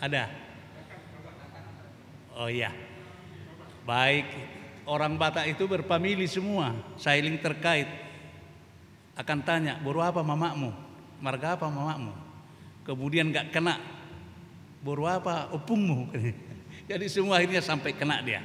Ada. 0.00 0.28
Oh 2.36 2.48
iya. 2.48 2.72
Baik, 3.88 4.28
orang 4.84 5.16
Batak 5.16 5.48
itu 5.48 5.64
berpamili 5.64 6.28
semua, 6.28 6.76
sailing 7.00 7.40
terkait. 7.40 7.88
Akan 9.16 9.40
tanya, 9.44 9.80
"Baru 9.80 10.04
apa 10.04 10.20
mamakmu?" 10.20 10.83
Marga 11.22 11.58
apa 11.58 11.66
mamamu? 11.68 12.14
Kemudian 12.84 13.30
nggak 13.30 13.50
kena. 13.54 13.78
Boru 14.84 15.08
apa? 15.08 15.52
Opungmu. 15.54 16.12
Jadi 16.90 17.06
semua 17.08 17.40
akhirnya 17.40 17.64
sampai 17.64 17.96
kena 17.96 18.20
dia. 18.20 18.44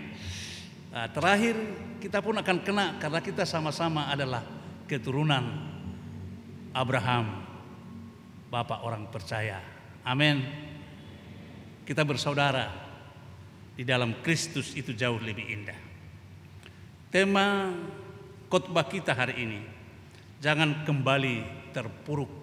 Nah, 0.90 1.06
terakhir 1.12 1.60
kita 2.00 2.24
pun 2.24 2.40
akan 2.40 2.58
kena 2.64 2.96
karena 2.98 3.20
kita 3.20 3.44
sama-sama 3.44 4.08
adalah 4.10 4.42
keturunan 4.88 5.44
Abraham 6.72 7.46
bapak 8.50 8.80
orang 8.82 9.06
percaya. 9.12 9.62
Amin. 10.08 10.42
Kita 11.86 12.02
bersaudara 12.08 12.70
di 13.76 13.84
dalam 13.84 14.24
Kristus 14.24 14.74
itu 14.74 14.96
jauh 14.96 15.20
lebih 15.20 15.46
indah. 15.46 15.80
Tema 17.10 17.74
khotbah 18.50 18.86
kita 18.86 19.14
hari 19.14 19.36
ini 19.46 19.62
jangan 20.42 20.86
kembali 20.88 21.70
terpuruk 21.76 22.39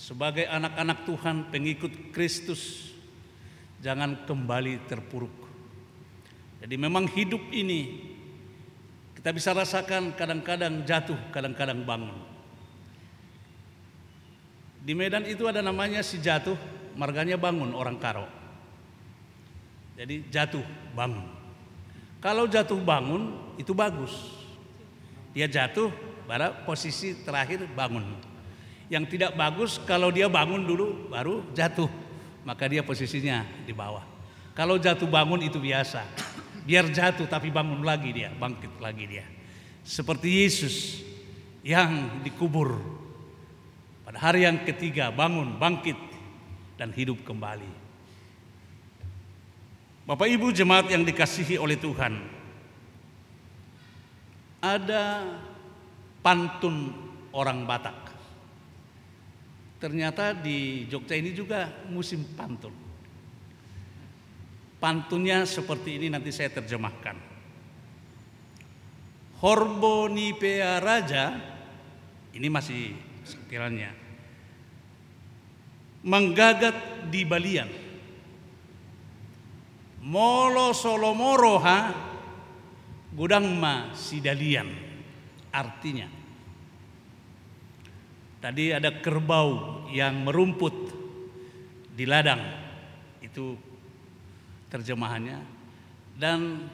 sebagai 0.00 0.48
anak-anak 0.48 1.04
Tuhan, 1.04 1.36
pengikut 1.52 1.92
Kristus, 2.16 2.88
jangan 3.84 4.24
kembali 4.24 4.88
terpuruk. 4.88 5.32
Jadi 6.64 6.74
memang 6.80 7.04
hidup 7.04 7.44
ini 7.52 8.08
kita 9.12 9.36
bisa 9.36 9.52
rasakan 9.52 10.16
kadang-kadang 10.16 10.88
jatuh, 10.88 11.20
kadang-kadang 11.28 11.84
bangun. 11.84 12.16
Di 14.80 14.96
Medan 14.96 15.28
itu 15.28 15.44
ada 15.44 15.60
namanya 15.60 16.00
si 16.00 16.16
jatuh, 16.16 16.56
marganya 16.96 17.36
bangun 17.36 17.76
orang 17.76 18.00
Karo. 18.00 18.24
Jadi 20.00 20.24
jatuh, 20.32 20.64
bangun. 20.96 21.28
Kalau 22.24 22.48
jatuh 22.48 22.80
bangun 22.80 23.36
itu 23.60 23.76
bagus. 23.76 24.16
Dia 25.36 25.44
jatuh 25.44 25.92
pada 26.24 26.64
posisi 26.64 27.12
terakhir 27.20 27.68
bangun. 27.76 28.30
Yang 28.90 29.16
tidak 29.16 29.38
bagus 29.38 29.78
kalau 29.86 30.10
dia 30.10 30.26
bangun 30.26 30.66
dulu 30.66 31.06
baru 31.06 31.46
jatuh, 31.54 31.86
maka 32.42 32.66
dia 32.66 32.82
posisinya 32.82 33.46
di 33.62 33.70
bawah. 33.70 34.02
Kalau 34.52 34.76
jatuh 34.76 35.06
bangun 35.06 35.46
itu 35.46 35.62
biasa. 35.62 36.02
Biar 36.66 36.90
jatuh 36.90 37.24
tapi 37.30 37.48
bangun 37.48 37.86
lagi 37.86 38.10
dia, 38.10 38.34
bangkit 38.34 38.82
lagi 38.82 39.06
dia. 39.06 39.24
Seperti 39.86 40.44
Yesus 40.44 41.00
yang 41.62 42.20
dikubur 42.26 42.76
pada 44.04 44.18
hari 44.26 44.42
yang 44.42 44.66
ketiga 44.66 45.14
bangun, 45.14 45.54
bangkit 45.54 45.96
dan 46.74 46.90
hidup 46.90 47.22
kembali. 47.22 47.78
Bapak 50.08 50.26
Ibu 50.26 50.50
jemaat 50.50 50.90
yang 50.90 51.06
dikasihi 51.06 51.54
oleh 51.54 51.78
Tuhan. 51.78 52.18
Ada 54.58 55.22
pantun 56.18 56.90
orang 57.30 57.62
Batak. 57.62 57.99
Ternyata 59.80 60.36
di 60.36 60.84
Jogja 60.92 61.16
ini 61.16 61.32
juga 61.32 61.72
musim 61.88 62.20
pantun. 62.36 62.76
Pantunnya 64.76 65.48
seperti 65.48 65.96
ini 65.96 66.12
nanti 66.12 66.28
saya 66.28 66.52
terjemahkan. 66.52 67.16
Horbonipea 69.40 70.84
Raja, 70.84 71.32
ini 72.36 72.48
masih 72.52 72.92
sekiranya, 73.24 73.88
menggagat 76.04 77.08
di 77.08 77.24
balian. 77.24 77.68
Molo 80.04 80.76
solomoroha 80.76 81.92
gudangma 83.16 83.96
sidalian. 83.96 84.68
Artinya, 85.52 86.19
tadi 88.40 88.72
ada 88.72 88.90
kerbau 89.00 89.84
yang 89.92 90.24
merumput 90.24 90.74
di 91.94 92.04
ladang. 92.08 92.40
Itu 93.20 93.54
terjemahannya. 94.72 95.38
Dan 96.16 96.68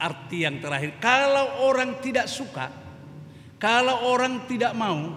arti 0.00 0.44
yang 0.44 0.60
terakhir, 0.60 0.96
kalau 1.00 1.68
orang 1.68 2.00
tidak 2.00 2.28
suka, 2.28 2.68
kalau 3.56 4.12
orang 4.12 4.44
tidak 4.48 4.72
mau, 4.76 5.12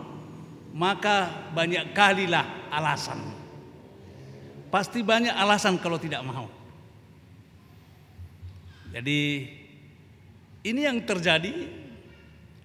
maka 0.75 1.49
banyak 1.51 1.91
kalilah 1.91 2.71
alasan. 2.71 3.19
Pasti 4.69 5.01
banyak 5.01 5.33
alasan 5.33 5.81
kalau 5.81 5.97
tidak 5.97 6.21
mau. 6.21 6.45
Jadi 8.89 9.49
ini 10.65 10.81
yang 10.85 11.01
terjadi 11.01 11.69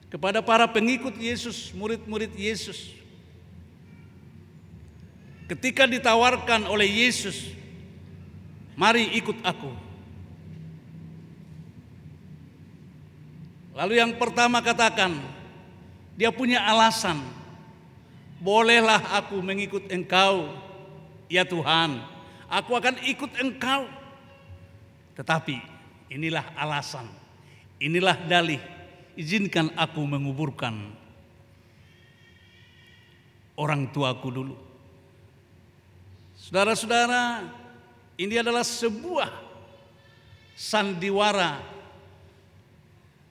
kepada 0.08 0.40
para 0.44 0.68
pengikut 0.70 1.16
Yesus, 1.18 1.74
murid-murid 1.74 2.32
Yesus. 2.38 3.03
Ketika 5.44 5.84
ditawarkan 5.84 6.64
oleh 6.68 6.88
Yesus 6.88 7.54
Mari 8.74 9.14
ikut 9.14 9.38
aku. 9.46 9.70
Lalu 13.74 13.98
yang 13.98 14.14
pertama 14.18 14.62
katakan, 14.62 15.14
dia 16.18 16.30
punya 16.34 16.62
alasan. 16.62 17.18
Bolehlah 18.42 19.00
aku 19.18 19.38
mengikut 19.38 19.90
engkau, 19.90 20.50
ya 21.30 21.46
Tuhan. 21.46 22.02
Aku 22.50 22.74
akan 22.74 23.02
ikut 23.06 23.30
engkau. 23.38 23.86
Tetapi 25.14 25.58
inilah 26.10 26.44
alasan, 26.58 27.06
inilah 27.78 28.18
dalih. 28.26 28.62
Izinkan 29.14 29.70
aku 29.78 30.02
menguburkan 30.02 30.74
orang 33.54 33.86
tuaku 33.94 34.28
dulu. 34.34 34.73
Saudara-saudara, 36.44 37.40
ini 38.20 38.36
adalah 38.36 38.60
sebuah 38.60 39.32
sandiwara 40.52 41.56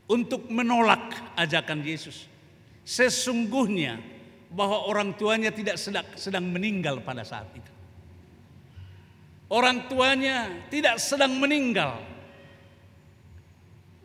untuk 0.09 0.49
menolak 0.49 1.37
ajakan 1.37 1.85
Yesus. 1.85 2.25
Sesungguhnya 2.81 4.01
bahwa 4.49 4.89
orang 4.89 5.13
tuanya 5.13 5.53
tidak 5.53 5.77
sedang, 5.77 6.09
sedang 6.17 6.41
meninggal 6.49 7.05
pada 7.05 7.21
saat 7.21 7.45
itu. 7.53 7.69
Orang 9.45 9.85
tuanya 9.85 10.65
tidak 10.73 10.97
sedang 10.97 11.37
meninggal. 11.37 12.01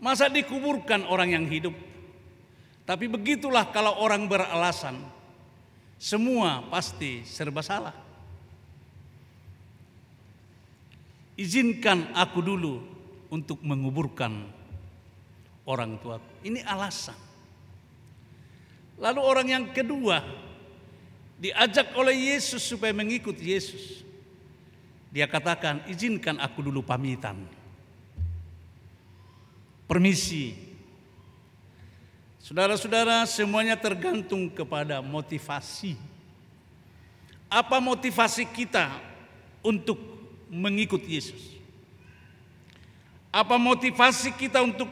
Masa 0.05 0.29
dikuburkan 0.29 1.09
orang 1.09 1.33
yang 1.33 1.49
hidup? 1.49 1.73
Tapi 2.85 3.09
begitulah 3.09 3.73
kalau 3.73 4.05
orang 4.05 4.29
beralasan, 4.29 5.01
semua 5.97 6.61
pasti 6.69 7.25
serba 7.25 7.65
salah. 7.65 8.08
Izinkan 11.39 12.11
aku 12.19 12.43
dulu 12.43 12.83
untuk 13.31 13.63
menguburkan 13.63 14.51
orang 15.63 15.95
tua. 16.03 16.19
Ini 16.43 16.67
alasan. 16.67 17.15
Lalu 18.99 19.21
orang 19.23 19.47
yang 19.47 19.65
kedua 19.71 20.19
diajak 21.39 21.95
oleh 21.95 22.35
Yesus 22.35 22.67
supaya 22.67 22.91
mengikut 22.91 23.39
Yesus. 23.39 24.03
Dia 25.09 25.31
katakan, 25.31 25.87
izinkan 25.89 26.37
aku 26.43 26.61
dulu 26.67 26.83
pamitan. 26.83 27.39
Permisi. 29.89 30.53
Saudara-saudara, 32.43 33.25
semuanya 33.25 33.79
tergantung 33.79 34.53
kepada 34.53 35.01
motivasi. 35.01 35.97
Apa 37.49 37.81
motivasi 37.81 38.45
kita 38.45 38.93
untuk 39.65 40.18
mengikut 40.49 41.05
Yesus? 41.05 41.57
Apa 43.29 43.61
motivasi 43.61 44.33
kita 44.35 44.65
untuk 44.65 44.89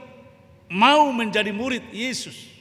mau 0.68 1.08
menjadi 1.10 1.50
murid 1.50 1.88
Yesus? 1.90 2.52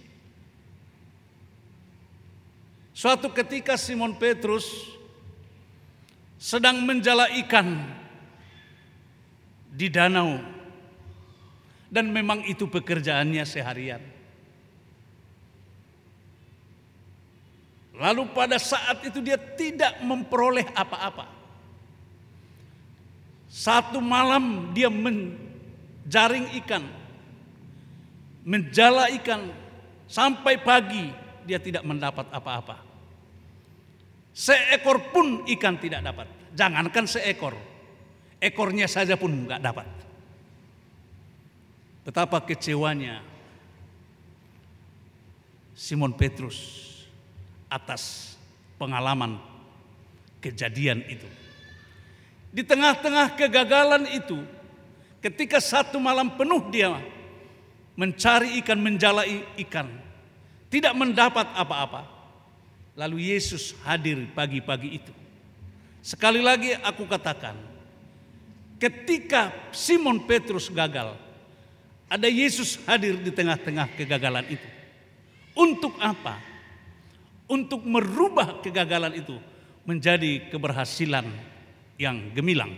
Suatu 2.96 3.28
ketika 3.28 3.76
Simon 3.76 4.16
Petrus 4.16 4.64
sedang 6.40 6.80
menjala 6.88 7.28
ikan 7.44 7.84
di 9.68 9.92
danau 9.92 10.40
dan 11.92 12.08
memang 12.08 12.48
itu 12.48 12.72
pekerjaannya 12.72 13.44
seharian. 13.44 14.00
Lalu 17.96 18.32
pada 18.32 18.60
saat 18.60 19.04
itu 19.04 19.20
dia 19.20 19.36
tidak 19.36 20.00
memperoleh 20.04 20.68
apa-apa. 20.72 21.35
Satu 23.56 24.04
malam 24.04 24.76
dia 24.76 24.91
menjaring 24.91 26.60
ikan, 26.60 26.84
menjala 28.44 29.08
ikan 29.15 29.48
sampai 30.12 30.60
pagi 30.60 31.08
dia 31.48 31.56
tidak 31.63 31.88
mendapat 31.88 32.28
apa-apa. 32.36 32.84
Seekor 34.36 35.08
pun 35.15 35.48
ikan 35.56 35.80
tidak 35.80 36.04
dapat. 36.04 36.28
Jangankan 36.52 37.08
seekor, 37.08 37.56
ekornya 38.44 38.91
saja 38.91 39.15
pun 39.15 39.32
nggak 39.32 39.63
dapat. 39.63 39.88
Betapa 42.04 42.44
kecewanya 42.44 43.24
Simon 45.80 46.12
Petrus 46.12 46.91
atas 47.72 48.36
pengalaman 48.76 49.39
kejadian 50.44 51.08
itu. 51.08 51.45
Di 52.56 52.63
tengah-tengah 52.63 53.36
kegagalan 53.36 54.08
itu, 54.15 54.39
ketika 55.20 55.60
satu 55.60 56.00
malam 56.00 56.39
penuh 56.39 56.63
dia 56.72 56.96
mencari 58.00 58.56
ikan, 58.63 58.80
menjala 58.80 59.28
ikan, 59.60 59.91
tidak 60.72 60.96
mendapat 60.96 61.52
apa-apa. 61.52 62.08
Lalu 62.96 63.36
Yesus 63.36 63.76
hadir 63.84 64.24
pagi-pagi 64.32 65.04
itu. 65.04 65.12
Sekali 66.00 66.39
lagi 66.39 66.72
aku 66.80 67.04
katakan, 67.04 67.60
ketika 68.80 69.52
Simon 69.76 70.24
Petrus 70.24 70.72
gagal, 70.72 71.12
ada 72.08 72.32
Yesus 72.32 72.80
hadir 72.88 73.20
di 73.20 73.36
tengah-tengah 73.36 74.00
kegagalan 74.00 74.48
itu. 74.48 74.70
Untuk 75.60 76.00
apa? 76.00 76.39
Untuk 77.52 77.84
merubah 77.84 78.63
kegagalan 78.63 79.12
itu 79.20 79.36
menjadi 79.84 80.48
keberhasilan 80.48 81.55
yang 81.96 82.32
gemilang. 82.36 82.72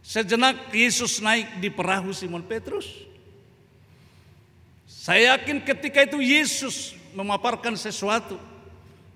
Sejenak 0.00 0.72
Yesus 0.72 1.20
naik 1.20 1.60
di 1.60 1.68
perahu 1.68 2.10
Simon 2.10 2.42
Petrus. 2.42 2.88
Saya 4.88 5.36
yakin 5.36 5.62
ketika 5.62 6.04
itu 6.04 6.18
Yesus 6.20 6.98
memaparkan 7.14 7.78
sesuatu 7.78 8.36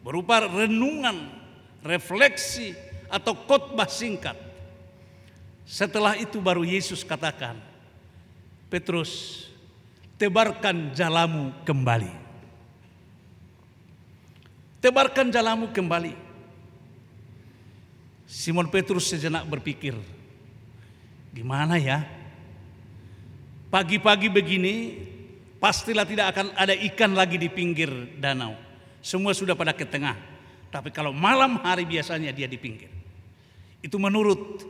berupa 0.05 0.45
renungan, 0.45 1.33
refleksi 1.81 2.77
atau 3.09 3.33
khotbah 3.33 3.89
singkat. 3.89 4.37
Setelah 5.65 6.15
itu 6.21 6.41
baru 6.45 6.61
Yesus 6.61 7.01
katakan, 7.01 7.57
Petrus, 8.69 9.45
tebarkan 10.21 10.93
jalamu 10.93 11.57
kembali. 11.65 12.13
Tebarkan 14.85 15.33
jalamu 15.33 15.73
kembali. 15.73 16.24
Simon 18.35 18.66
Petrus 18.66 19.07
sejenak 19.14 19.47
berpikir, 19.47 19.94
gimana 21.31 21.79
ya? 21.79 22.03
Pagi-pagi 23.70 24.27
begini, 24.27 24.99
pastilah 25.62 26.03
tidak 26.03 26.35
akan 26.35 26.51
ada 26.59 26.75
ikan 26.75 27.14
lagi 27.14 27.38
di 27.38 27.47
pinggir 27.47 27.87
danau. 28.18 28.59
Semua 28.99 29.38
sudah 29.38 29.55
pada 29.55 29.70
ke 29.70 29.87
tengah. 29.87 30.18
Tapi 30.66 30.90
kalau 30.90 31.14
malam 31.14 31.62
hari 31.62 31.87
biasanya 31.87 32.35
dia 32.35 32.51
di 32.51 32.59
pinggir. 32.59 32.90
Itu 33.79 34.03
menurut 34.03 34.66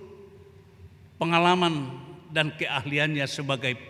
pengalaman 1.16 1.88
dan 2.28 2.52
keahliannya 2.52 3.24
sebagai 3.24 3.80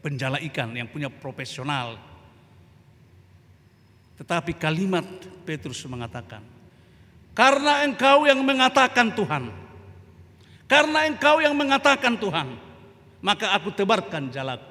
penjala 0.00 0.40
ikan 0.48 0.72
yang 0.72 0.88
punya 0.88 1.12
profesional. 1.12 2.00
Tetapi 4.16 4.56
kalimat 4.56 5.04
Petrus 5.44 5.84
mengatakan, 5.84 6.57
karena 7.38 7.86
engkau 7.86 8.26
yang 8.26 8.42
mengatakan 8.42 9.14
Tuhan. 9.14 9.54
Karena 10.66 11.06
engkau 11.06 11.38
yang 11.38 11.54
mengatakan 11.54 12.18
Tuhan, 12.18 12.58
maka 13.22 13.54
aku 13.54 13.70
tebarkan 13.70 14.26
jalaku. 14.34 14.66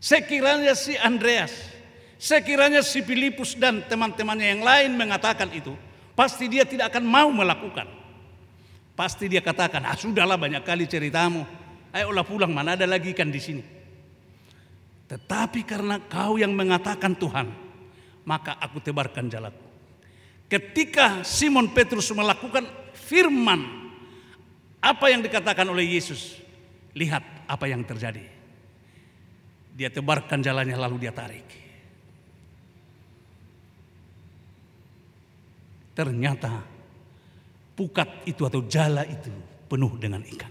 Sekiranya 0.00 0.72
si 0.72 0.96
Andreas, 0.96 1.52
sekiranya 2.16 2.80
si 2.80 3.04
Filipus 3.04 3.52
dan 3.60 3.84
teman-temannya 3.84 4.56
yang 4.56 4.62
lain 4.64 4.96
mengatakan 4.96 5.52
itu, 5.52 5.76
pasti 6.16 6.48
dia 6.48 6.64
tidak 6.64 6.96
akan 6.96 7.04
mau 7.04 7.28
melakukan. 7.28 7.86
Pasti 8.96 9.28
dia 9.28 9.44
katakan, 9.44 9.84
ah 9.84 9.94
sudahlah 9.94 10.40
banyak 10.40 10.64
kali 10.64 10.88
ceritamu, 10.88 11.44
ayolah 11.92 12.24
pulang 12.24 12.50
mana 12.50 12.72
ada 12.72 12.88
lagi 12.88 13.12
ikan 13.12 13.28
di 13.28 13.38
sini. 13.38 13.62
Tetapi 15.06 15.60
karena 15.62 16.00
kau 16.08 16.40
yang 16.40 16.56
mengatakan 16.56 17.14
Tuhan, 17.14 17.52
maka 18.24 18.56
aku 18.58 18.80
tebarkan 18.80 19.28
jalaku. 19.28 19.67
Ketika 20.48 21.28
Simon 21.28 21.68
Petrus 21.76 22.08
melakukan 22.16 22.64
firman 22.96 23.60
apa 24.80 25.12
yang 25.12 25.20
dikatakan 25.20 25.68
oleh 25.68 25.84
Yesus? 25.84 26.40
Lihat 26.96 27.44
apa 27.44 27.68
yang 27.68 27.84
terjadi. 27.84 28.24
Dia 29.76 29.92
tebarkan 29.92 30.40
jalannya 30.40 30.74
lalu 30.74 31.04
dia 31.04 31.12
tarik. 31.12 31.46
Ternyata 35.92 36.64
pukat 37.76 38.24
itu 38.24 38.48
atau 38.48 38.64
jala 38.64 39.04
itu 39.04 39.30
penuh 39.68 40.00
dengan 40.00 40.24
ikan. 40.24 40.50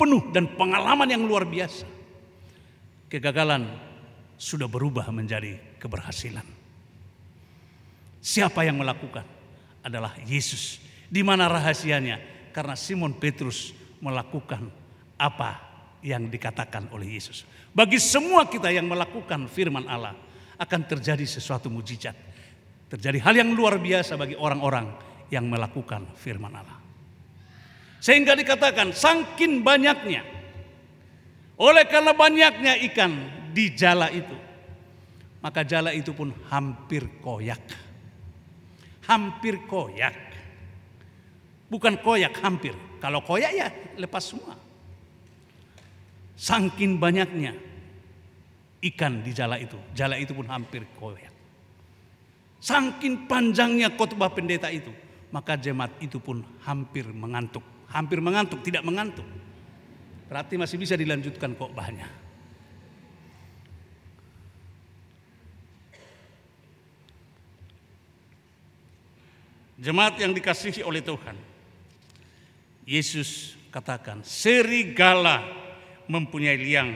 Penuh 0.00 0.32
dan 0.32 0.48
pengalaman 0.56 1.06
yang 1.12 1.22
luar 1.28 1.44
biasa. 1.44 1.86
Kegagalan 3.12 3.68
sudah 4.40 4.66
berubah 4.66 5.06
menjadi 5.12 5.78
keberhasilan. 5.78 6.63
Siapa 8.24 8.64
yang 8.64 8.80
melakukan? 8.80 9.28
Adalah 9.84 10.16
Yesus. 10.24 10.80
Di 11.12 11.20
mana 11.20 11.44
rahasianya? 11.44 12.34
karena 12.54 12.78
Simon 12.78 13.18
Petrus 13.18 13.74
melakukan 13.98 14.70
apa 15.18 15.58
yang 16.06 16.30
dikatakan 16.30 16.86
oleh 16.94 17.18
Yesus. 17.18 17.42
Bagi 17.74 17.98
semua 17.98 18.46
kita 18.46 18.70
yang 18.70 18.86
melakukan 18.86 19.50
firman 19.50 19.90
Allah 19.90 20.14
akan 20.54 20.80
terjadi 20.86 21.26
sesuatu 21.26 21.66
mujizat. 21.66 22.14
Terjadi 22.86 23.18
hal 23.26 23.34
yang 23.34 23.50
luar 23.58 23.82
biasa 23.82 24.14
bagi 24.14 24.38
orang-orang 24.38 24.86
yang 25.34 25.50
melakukan 25.50 26.14
firman 26.14 26.54
Allah. 26.54 26.78
Sehingga 27.98 28.38
dikatakan 28.38 28.94
sangkin 28.94 29.66
banyaknya. 29.66 30.22
Oleh 31.58 31.90
karena 31.90 32.14
banyaknya 32.14 32.78
ikan 32.92 33.12
di 33.50 33.74
jala 33.74 34.14
itu. 34.14 34.36
Maka 35.42 35.66
jala 35.66 35.90
itu 35.90 36.14
pun 36.14 36.30
hampir 36.52 37.18
koyak. 37.18 37.83
Hampir 39.04 39.64
koyak. 39.68 40.16
Bukan 41.68 42.00
koyak 42.00 42.38
hampir. 42.40 42.72
Kalau 43.02 43.20
koyak 43.20 43.52
ya 43.52 43.68
lepas 44.00 44.24
semua. 44.24 44.56
Sangkin 46.34 46.98
banyaknya 46.98 47.54
ikan 48.92 49.20
di 49.24 49.32
jala 49.32 49.60
itu. 49.60 49.76
Jala 49.92 50.16
itu 50.20 50.32
pun 50.36 50.48
hampir 50.48 50.84
koyak. 50.96 51.32
Sangkin 52.64 53.28
panjangnya 53.28 53.92
khotbah 53.92 54.32
pendeta 54.32 54.72
itu. 54.72 54.88
Maka 55.28 55.58
jemaat 55.58 55.98
itu 56.00 56.16
pun 56.22 56.40
hampir 56.64 57.04
mengantuk. 57.10 57.62
Hampir 57.90 58.22
mengantuk, 58.22 58.62
tidak 58.64 58.86
mengantuk. 58.86 59.26
Berarti 60.30 60.56
masih 60.56 60.80
bisa 60.80 60.96
dilanjutkan 60.96 61.52
khotbahnya. 61.58 62.23
Jemaat 69.74 70.22
yang 70.22 70.30
dikasihi 70.30 70.86
oleh 70.86 71.02
Tuhan. 71.02 71.34
Yesus 72.84 73.58
katakan, 73.72 74.22
serigala 74.22 75.42
mempunyai 76.06 76.60
liang 76.60 76.94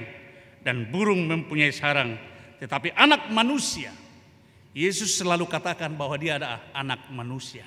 dan 0.63 0.87
burung 0.93 1.25
mempunyai 1.27 1.73
sarang, 1.73 2.15
tetapi 2.61 2.93
anak 2.95 3.33
manusia, 3.33 3.91
Yesus 4.77 5.19
selalu 5.19 5.49
katakan 5.49 5.97
bahwa 5.97 6.15
dia 6.21 6.37
adalah 6.39 6.71
anak 6.77 7.09
manusia. 7.11 7.67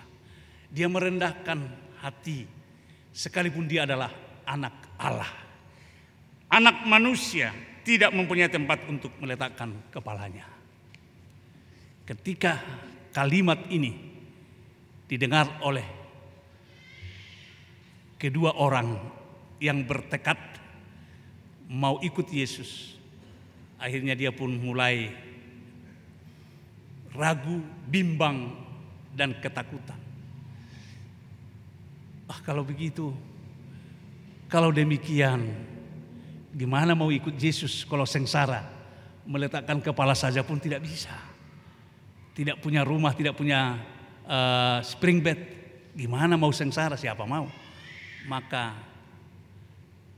Dia 0.71 0.87
merendahkan 0.87 1.59
hati 1.99 2.47
sekalipun 3.11 3.67
dia 3.67 3.83
adalah 3.83 4.11
anak 4.47 4.95
Allah. 4.95 5.31
Anak 6.51 6.87
manusia 6.87 7.51
tidak 7.83 8.15
mempunyai 8.15 8.47
tempat 8.47 8.83
untuk 8.87 9.11
meletakkan 9.19 9.75
kepalanya. 9.91 10.47
Ketika 12.07 12.59
kalimat 13.11 13.59
ini 13.71 14.10
didengar 15.11 15.59
oleh 15.59 15.83
kedua 18.15 18.55
orang 18.55 18.95
yang 19.59 19.83
bertekad 19.83 20.39
mau 21.67 21.99
ikut 21.99 22.31
Yesus. 22.31 22.95
Akhirnya 23.75 24.15
dia 24.15 24.31
pun 24.31 24.55
mulai 24.55 25.11
ragu, 27.11 27.59
bimbang, 27.91 28.55
dan 29.11 29.35
ketakutan. 29.43 29.99
Ah, 32.31 32.39
kalau 32.47 32.63
begitu, 32.63 33.11
kalau 34.47 34.71
demikian, 34.71 35.43
gimana 36.55 36.95
mau 36.95 37.11
ikut 37.11 37.35
Yesus 37.35 37.83
kalau 37.83 38.07
sengsara? 38.07 38.63
Meletakkan 39.27 39.83
kepala 39.83 40.15
saja 40.15 40.39
pun 40.39 40.55
tidak 40.55 40.87
bisa. 40.87 41.11
Tidak 42.31 42.63
punya 42.63 42.87
rumah, 42.87 43.11
tidak 43.11 43.35
punya 43.35 43.75
uh, 44.25 44.79
spring 44.83 45.21
bed. 45.23 45.39
Gimana 45.95 46.39
mau 46.39 46.51
sengsara? 46.55 46.95
Siapa 46.95 47.27
mau? 47.27 47.49
maka 48.25 48.77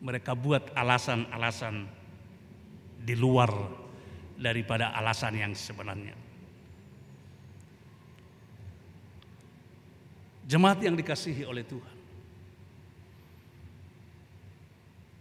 mereka 0.04 0.36
buat 0.36 0.76
alasan-alasan 0.76 1.88
di 3.00 3.16
luar 3.16 3.52
daripada 4.36 4.92
alasan 4.92 5.40
yang 5.40 5.54
sebenarnya. 5.56 6.16
Jemaat 10.44 10.84
yang 10.84 10.96
dikasihi 11.00 11.48
oleh 11.48 11.64
Tuhan. 11.64 11.96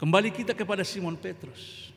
Kembali 0.03 0.35
kita 0.35 0.51
kepada 0.51 0.83
Simon 0.83 1.15
Petrus. 1.15 1.95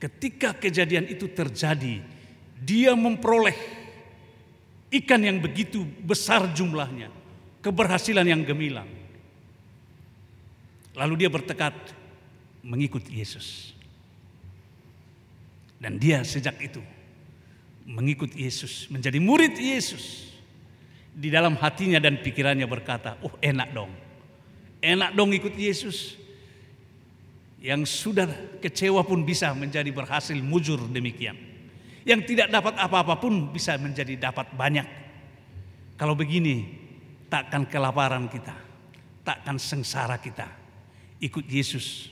Ketika 0.00 0.56
kejadian 0.56 1.12
itu 1.12 1.28
terjadi, 1.28 2.00
dia 2.56 2.96
memperoleh 2.96 3.81
ikan 4.92 5.24
yang 5.24 5.40
begitu 5.40 5.82
besar 6.04 6.52
jumlahnya, 6.52 7.08
keberhasilan 7.64 8.28
yang 8.28 8.44
gemilang. 8.44 8.88
Lalu 10.92 11.24
dia 11.24 11.30
bertekad 11.32 11.72
mengikut 12.60 13.08
Yesus. 13.08 13.72
Dan 15.80 15.98
dia 15.98 16.22
sejak 16.22 16.60
itu 16.62 16.78
mengikut 17.88 18.30
Yesus, 18.38 18.86
menjadi 18.86 19.18
murid 19.18 19.58
Yesus. 19.58 20.30
Di 21.12 21.28
dalam 21.28 21.58
hatinya 21.58 21.98
dan 21.98 22.22
pikirannya 22.22 22.64
berkata, 22.64 23.18
"Oh, 23.20 23.34
enak 23.42 23.68
dong. 23.74 23.92
Enak 24.78 25.12
dong 25.12 25.34
ikut 25.34 25.52
Yesus." 25.58 26.16
Yang 27.58 27.90
sudah 27.90 28.26
kecewa 28.62 29.02
pun 29.02 29.22
bisa 29.26 29.50
menjadi 29.54 29.90
berhasil 29.90 30.34
mujur 30.38 30.78
demikian. 30.88 31.51
Yang 32.02 32.34
tidak 32.34 32.48
dapat 32.50 32.74
apa-apa 32.78 33.14
pun 33.22 33.54
bisa 33.54 33.78
menjadi 33.78 34.18
dapat 34.18 34.50
banyak. 34.54 34.86
Kalau 35.94 36.18
begini, 36.18 36.66
takkan 37.30 37.62
kelaparan 37.64 38.26
kita, 38.26 38.54
takkan 39.22 39.56
sengsara 39.56 40.18
kita 40.18 40.62
ikut 41.22 41.46
Yesus 41.46 42.10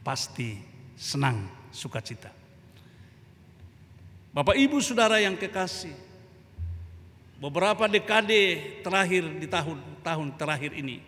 pasti 0.00 0.56
senang 0.96 1.68
sukacita. 1.68 2.32
Bapak 4.32 4.56
Ibu 4.56 4.80
Saudara 4.80 5.20
yang 5.20 5.36
kekasih, 5.36 5.92
beberapa 7.36 7.84
dekade 7.84 8.80
terakhir 8.80 9.28
di 9.36 9.46
tahun-tahun 9.48 10.28
terakhir 10.40 10.72
ini 10.72 11.00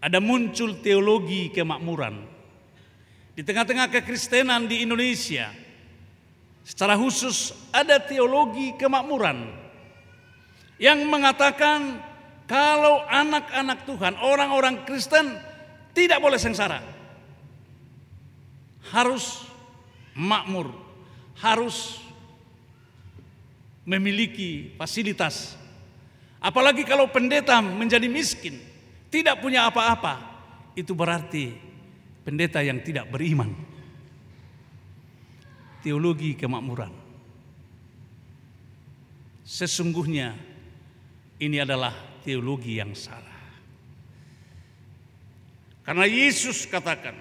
ada 0.00 0.20
muncul 0.20 0.76
teologi 0.80 1.52
kemakmuran 1.52 2.24
di 3.36 3.40
tengah-tengah 3.44 3.88
kekristenan 3.88 4.68
di 4.68 4.84
Indonesia. 4.84 5.52
Secara 6.64 6.94
khusus 6.94 7.56
ada 7.74 7.98
teologi 7.98 8.76
kemakmuran 8.76 9.50
yang 10.80 11.04
mengatakan 11.08 12.00
kalau 12.50 13.04
anak-anak 13.06 13.86
Tuhan, 13.86 14.18
orang-orang 14.18 14.82
Kristen 14.82 15.38
tidak 15.94 16.18
boleh 16.18 16.40
sengsara. 16.40 16.82
Harus 18.90 19.46
makmur, 20.18 20.74
harus 21.38 22.02
memiliki 23.86 24.74
fasilitas. 24.74 25.54
Apalagi 26.42 26.82
kalau 26.82 27.06
pendeta 27.12 27.62
menjadi 27.62 28.10
miskin, 28.10 28.58
tidak 29.12 29.38
punya 29.38 29.70
apa-apa, 29.70 30.18
itu 30.74 30.90
berarti 30.96 31.54
pendeta 32.26 32.64
yang 32.64 32.82
tidak 32.82 33.06
beriman. 33.14 33.69
Teologi 35.80 36.36
kemakmuran. 36.36 36.92
Sesungguhnya 39.44 40.36
ini 41.40 41.56
adalah 41.58 41.90
teologi 42.22 42.78
yang 42.78 42.92
salah. 42.92 43.40
Karena 45.82 46.06
Yesus 46.06 46.68
katakan, 46.70 47.16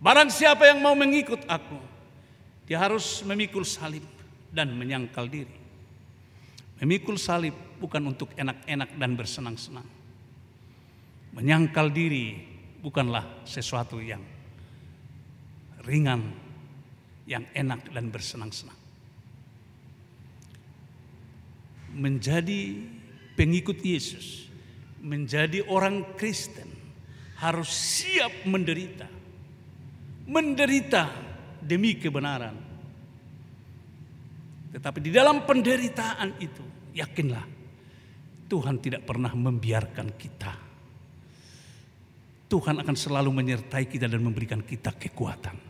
barang 0.00 0.30
siapa 0.32 0.64
yang 0.70 0.80
mau 0.80 0.96
mengikut 0.96 1.44
aku, 1.44 1.76
dia 2.64 2.80
harus 2.80 3.20
memikul 3.26 3.66
salib 3.66 4.06
dan 4.48 4.72
menyangkal 4.72 5.26
diri. 5.26 5.58
Memikul 6.80 7.20
salib 7.20 7.52
bukan 7.76 8.00
untuk 8.08 8.32
enak-enak 8.32 8.96
dan 8.96 9.12
bersenang-senang. 9.12 9.84
Menyangkal 11.36 11.92
diri 11.92 12.40
bukanlah 12.80 13.44
sesuatu 13.44 14.00
yang 14.00 14.24
ringan, 15.84 16.32
yang 17.30 17.46
enak 17.54 17.94
dan 17.94 18.10
bersenang-senang. 18.10 18.74
Menjadi 21.94 22.74
pengikut 23.38 23.78
Yesus, 23.78 24.50
menjadi 24.98 25.62
orang 25.70 26.18
Kristen 26.18 26.66
harus 27.38 27.70
siap 27.70 28.50
menderita. 28.50 29.06
Menderita 30.26 31.06
demi 31.62 31.94
kebenaran. 31.94 32.58
Tetapi 34.70 34.98
di 34.98 35.10
dalam 35.14 35.46
penderitaan 35.46 36.38
itu, 36.42 36.62
yakinlah 36.94 37.46
Tuhan 38.50 38.82
tidak 38.82 39.06
pernah 39.06 39.30
membiarkan 39.30 40.08
kita. 40.18 40.52
Tuhan 42.50 42.82
akan 42.82 42.96
selalu 42.98 43.30
menyertai 43.30 43.86
kita 43.86 44.10
dan 44.10 44.22
memberikan 44.26 44.58
kita 44.62 44.90
kekuatan. 44.94 45.69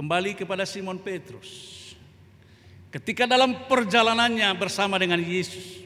Kembali 0.00 0.32
kepada 0.32 0.64
Simon 0.64 0.96
Petrus. 0.96 1.76
Ketika 2.88 3.28
dalam 3.28 3.68
perjalanannya 3.68 4.48
bersama 4.56 4.96
dengan 4.96 5.20
Yesus, 5.20 5.84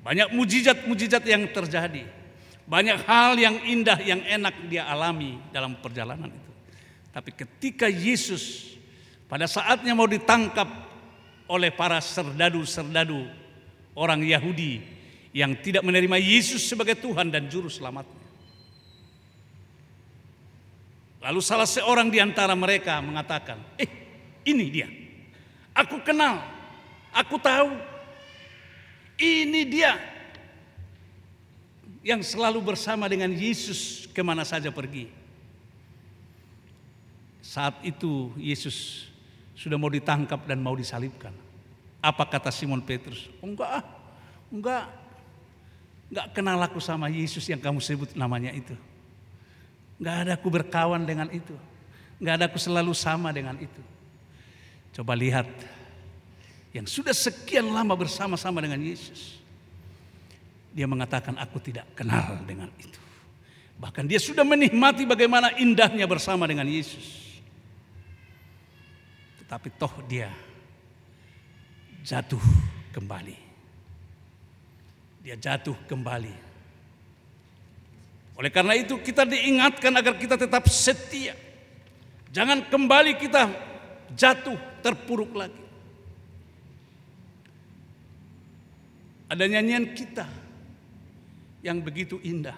banyak 0.00 0.32
mujizat-mujizat 0.32 1.28
yang 1.28 1.44
terjadi. 1.52 2.08
Banyak 2.64 3.04
hal 3.04 3.36
yang 3.36 3.60
indah, 3.68 4.00
yang 4.00 4.24
enak 4.24 4.64
dia 4.72 4.88
alami 4.88 5.36
dalam 5.52 5.76
perjalanan 5.76 6.32
itu. 6.32 6.52
Tapi 7.12 7.36
ketika 7.36 7.84
Yesus 7.84 8.72
pada 9.28 9.44
saatnya 9.44 9.92
mau 9.92 10.08
ditangkap 10.08 10.88
oleh 11.44 11.68
para 11.68 12.00
serdadu-serdadu 12.00 13.28
orang 13.92 14.24
Yahudi 14.24 14.80
yang 15.36 15.52
tidak 15.60 15.84
menerima 15.84 16.16
Yesus 16.16 16.64
sebagai 16.64 16.96
Tuhan 16.96 17.28
dan 17.28 17.44
Juru 17.52 17.68
Selamatnya. 17.68 18.19
Lalu 21.20 21.40
salah 21.44 21.68
seorang 21.68 22.08
di 22.08 22.16
antara 22.16 22.56
mereka 22.56 22.96
mengatakan, 23.04 23.60
eh 23.76 23.88
ini 24.48 24.72
dia, 24.72 24.88
aku 25.76 26.00
kenal, 26.00 26.40
aku 27.12 27.36
tahu, 27.36 27.76
ini 29.20 29.68
dia 29.68 30.00
yang 32.00 32.24
selalu 32.24 32.72
bersama 32.72 33.04
dengan 33.04 33.28
Yesus 33.28 34.08
ke 34.08 34.24
mana 34.24 34.48
saja 34.48 34.72
pergi. 34.72 35.12
Saat 37.44 37.84
itu 37.84 38.32
Yesus 38.40 39.10
sudah 39.52 39.76
mau 39.76 39.92
ditangkap 39.92 40.48
dan 40.48 40.56
mau 40.64 40.72
disalibkan. 40.72 41.36
Apa 42.00 42.24
kata 42.24 42.48
Simon 42.48 42.80
Petrus? 42.80 43.28
Enggak 43.44 43.84
ah, 43.84 43.84
enggak. 44.48 44.88
Enggak 46.08 46.26
kenal 46.32 46.56
aku 46.64 46.80
sama 46.80 47.12
Yesus 47.12 47.44
yang 47.44 47.60
kamu 47.60 47.76
sebut 47.84 48.16
namanya 48.16 48.56
itu. 48.56 48.72
Enggak 50.00 50.16
ada 50.24 50.32
aku 50.40 50.48
berkawan 50.48 51.04
dengan 51.04 51.28
itu. 51.28 51.52
Enggak 52.16 52.34
ada 52.40 52.44
aku 52.48 52.56
selalu 52.56 52.96
sama 52.96 53.28
dengan 53.36 53.54
itu. 53.60 53.84
Coba 54.96 55.12
lihat 55.12 55.46
yang 56.72 56.88
sudah 56.88 57.12
sekian 57.12 57.68
lama 57.68 57.92
bersama-sama 57.92 58.64
dengan 58.64 58.80
Yesus. 58.80 59.36
Dia 60.72 60.88
mengatakan 60.88 61.36
aku 61.36 61.60
tidak 61.60 61.84
kenal 61.92 62.40
dengan 62.48 62.72
itu. 62.80 62.96
Bahkan 63.76 64.08
dia 64.08 64.16
sudah 64.16 64.44
menikmati 64.44 65.04
bagaimana 65.04 65.52
indahnya 65.60 66.08
bersama 66.08 66.48
dengan 66.48 66.64
Yesus. 66.64 67.40
Tetapi 69.44 69.68
toh 69.76 69.94
dia 70.08 70.32
jatuh 72.00 72.40
kembali. 72.96 73.36
Dia 75.20 75.36
jatuh 75.36 75.76
kembali. 75.84 76.49
Oleh 78.40 78.48
karena 78.48 78.72
itu 78.72 78.96
kita 78.96 79.28
diingatkan 79.28 79.92
agar 79.92 80.16
kita 80.16 80.40
tetap 80.40 80.64
setia. 80.72 81.36
Jangan 82.32 82.64
kembali 82.72 83.20
kita 83.20 83.52
jatuh 84.16 84.56
terpuruk 84.80 85.36
lagi. 85.36 85.60
Ada 89.28 89.44
nyanyian 89.44 89.92
kita 89.92 90.24
yang 91.60 91.84
begitu 91.84 92.16
indah. 92.24 92.56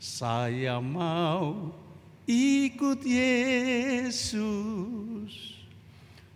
Saya 0.00 0.80
mau 0.80 1.76
ikut 2.24 3.04
Yesus. 3.04 4.32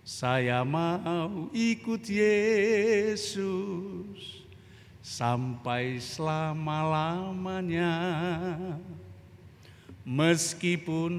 Saya 0.05 0.61
mau 0.61 1.49
ikut 1.57 2.05
Yesus 2.05 3.65
sampai 5.05 6.01
selama-lamanya. 6.01 7.93
Meskipun 10.01 11.13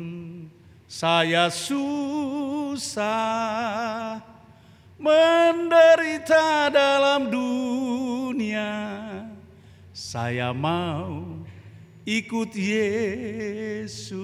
saya 0.89 1.53
susah 1.53 2.97
menderita 4.97 6.73
dalam 6.73 7.29
dunia, 7.29 8.73
saya 9.93 10.49
mau 10.49 11.45
ikut 12.09 12.57
Yesus 12.57 14.17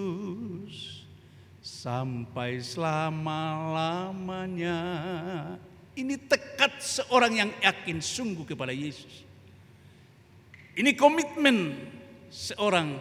sampai 1.62 2.66
selama-lamanya. 2.66 4.82
Ini 5.94 6.18
tekad 6.26 6.82
seorang 6.82 7.46
yang 7.46 7.54
yakin 7.62 8.02
sungguh 8.02 8.42
kepada 8.46 8.74
Yesus. 8.74 9.31
Ini 10.72 10.96
komitmen 10.96 11.76
seorang 12.32 12.96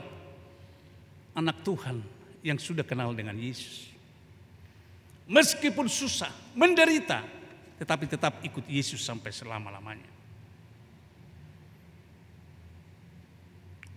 anak 1.39 1.63
Tuhan 1.63 2.03
yang 2.43 2.59
sudah 2.59 2.83
kenal 2.83 3.15
dengan 3.15 3.39
Yesus. 3.39 3.87
Meskipun 5.31 5.87
susah, 5.87 6.35
menderita, 6.59 7.23
tetapi 7.79 8.11
tetap 8.11 8.43
ikut 8.43 8.67
Yesus 8.67 8.99
sampai 8.99 9.31
selama-lamanya. 9.31 10.11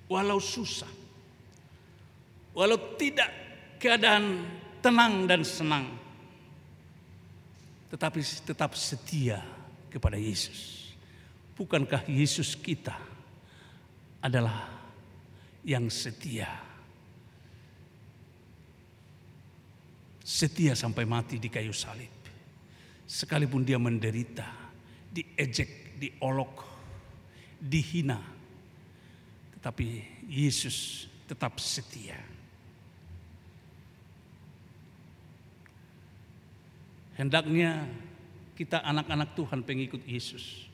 Walau 0.05 0.37
susah, 0.37 0.91
walau 2.53 2.77
tidak 3.01 3.33
keadaan 3.81 4.45
tenang 4.85 5.25
dan 5.25 5.41
senang, 5.41 5.89
tetapi 7.89 8.21
tetap 8.45 8.77
setia 8.77 9.41
kepada 9.89 10.21
Yesus. 10.21 10.93
Bukankah 11.57 12.05
Yesus 12.05 12.53
kita 12.53 13.12
adalah 14.23 14.71
yang 15.67 15.91
setia? 15.91 16.47
Setia 20.23 20.71
sampai 20.71 21.03
mati 21.03 21.35
di 21.35 21.51
kayu 21.51 21.75
salib. 21.75 22.09
Sekalipun 23.03 23.67
dia 23.67 23.75
menderita, 23.75 24.47
diejek, 25.11 25.99
diolok, 25.99 26.63
dihina. 27.59 28.23
Tetapi 29.59 29.87
Yesus 30.31 31.11
tetap 31.27 31.59
setia. 31.59 32.15
Hendaknya 37.19 37.85
kita 38.55 38.81
anak-anak 38.81 39.35
Tuhan 39.37 39.61
pengikut 39.61 40.01
Yesus. 40.07 40.65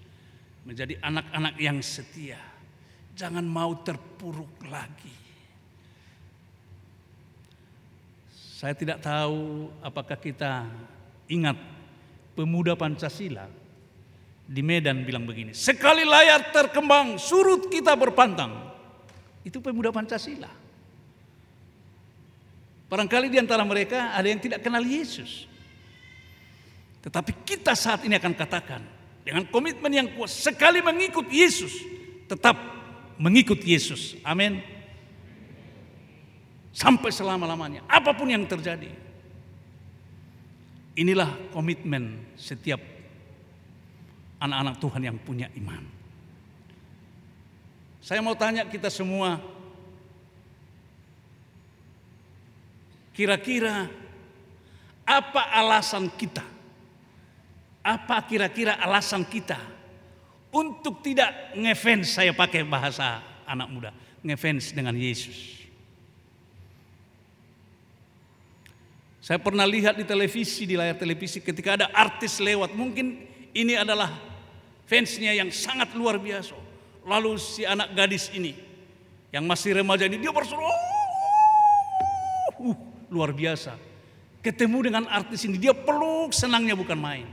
Menjadi 0.64 1.02
anak-anak 1.02 1.58
yang 1.58 1.82
setia. 1.82 2.39
Jangan 3.20 3.43
mau 3.43 3.76
terpuruk 3.84 4.63
lagi. 4.72 5.11
Saya 8.32 8.72
tidak 8.72 9.03
tahu 9.03 9.67
apakah 9.84 10.15
kita 10.15 10.63
ingat 11.28 11.59
pemuda 12.32 12.80
Pancasila 12.80 13.43
di 14.47 14.63
Medan 14.63 15.03
bilang 15.03 15.28
begini, 15.28 15.51
sekali 15.51 16.07
layar 16.07 16.47
terkembang 16.55 17.20
surut 17.20 17.67
kita 17.67 17.91
berpantang. 17.99 18.55
Itu 19.43 19.59
pemuda 19.59 19.91
Pancasila. 19.91 20.47
Barangkali 22.88 23.28
di 23.28 23.36
antara 23.36 23.67
mereka 23.67 24.15
ada 24.15 24.32
yang 24.32 24.39
tidak 24.39 24.63
kenal 24.63 24.82
Yesus. 24.82 25.43
Tetapi 27.03 27.43
kita 27.43 27.76
saat 27.76 27.99
ini 28.07 28.15
akan 28.15 28.32
katakan 28.32 28.82
dengan 29.28 29.43
komitmen 29.51 29.91
yang 29.91 30.07
kuat 30.15 30.32
sekali 30.32 30.80
mengikut 30.80 31.28
Yesus, 31.28 31.84
tetap 32.32 32.79
mengikut 33.20 33.59
Yesus. 33.61 34.15
Amin. 34.24 34.63
Sampai 36.72 37.11
selama-lamanya, 37.11 37.84
apa 37.91 38.15
pun 38.15 38.32
yang 38.32 38.47
terjadi. 38.47 38.88
Inilah 40.95 41.51
komitmen 41.51 42.34
setiap 42.39 42.80
anak-anak 44.39 44.76
Tuhan 44.80 45.03
yang 45.03 45.17
punya 45.20 45.51
iman. 45.59 45.84
Saya 47.99 48.24
mau 48.24 48.36
tanya 48.39 48.63
kita 48.63 48.88
semua, 48.88 49.43
kira-kira 53.11 53.91
apa 55.03 55.41
alasan 55.51 56.07
kita? 56.15 56.47
Apa 57.84 58.24
kira-kira 58.28 58.80
alasan 58.80 59.28
kita 59.28 59.79
untuk 60.50 61.06
tidak 61.06 61.54
ngefans 61.54 62.18
saya 62.18 62.34
pakai 62.34 62.66
bahasa 62.66 63.22
anak 63.45 63.68
muda, 63.70 63.91
ngefans 64.26 64.74
dengan 64.74 64.97
Yesus? 64.97 65.60
Saya 69.30 69.38
pernah 69.38 69.62
lihat 69.62 69.93
di 69.93 70.02
televisi, 70.02 70.66
di 70.66 70.74
layar 70.74 70.97
televisi 70.97 71.38
ketika 71.38 71.78
ada 71.78 71.86
artis 71.93 72.41
lewat. 72.41 72.74
Mungkin 72.74 73.30
ini 73.54 73.78
adalah 73.78 74.10
fansnya 74.89 75.38
yang 75.38 75.54
sangat 75.54 75.93
luar 75.93 76.18
biasa. 76.18 76.58
Lalu 77.06 77.38
si 77.38 77.62
anak 77.62 77.93
gadis 77.93 78.34
ini, 78.34 78.58
yang 79.30 79.45
masih 79.45 79.78
remaja 79.78 80.10
ini, 80.10 80.18
dia 80.18 80.34
berseru. 80.34 80.66
Uh, 82.58 82.74
luar 83.14 83.30
biasa. 83.30 83.78
Ketemu 84.41 84.89
dengan 84.89 85.06
artis 85.06 85.45
ini, 85.45 85.62
dia 85.62 85.78
peluk 85.78 86.34
senangnya 86.34 86.74
bukan 86.74 86.97
main. 86.97 87.30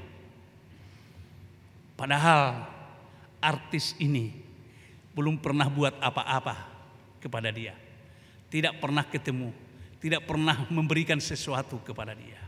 Padahal 1.96 2.75
artis 3.40 3.96
ini 4.02 4.32
belum 5.16 5.40
pernah 5.40 5.68
buat 5.70 5.96
apa-apa 5.98 6.56
kepada 7.22 7.48
dia. 7.52 7.72
Tidak 8.46 8.78
pernah 8.78 9.02
ketemu 9.02 9.66
tidak 10.06 10.22
pernah 10.22 10.68
memberikan 10.68 11.18
sesuatu 11.18 11.80
kepada 11.82 12.14
dia. 12.14 12.38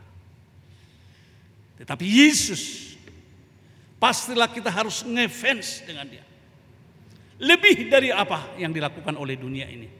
Tetapi 1.81 2.07
Yesus 2.07 2.95
pastilah 3.99 4.47
kita 4.47 4.71
harus 4.71 5.03
ngefans 5.03 5.83
dengan 5.83 6.07
dia. 6.07 6.25
Lebih 7.39 7.91
dari 7.91 8.11
apa 8.15 8.55
yang 8.59 8.75
dilakukan 8.75 9.15
oleh 9.19 9.39
dunia 9.39 9.67
ini. 9.67 9.91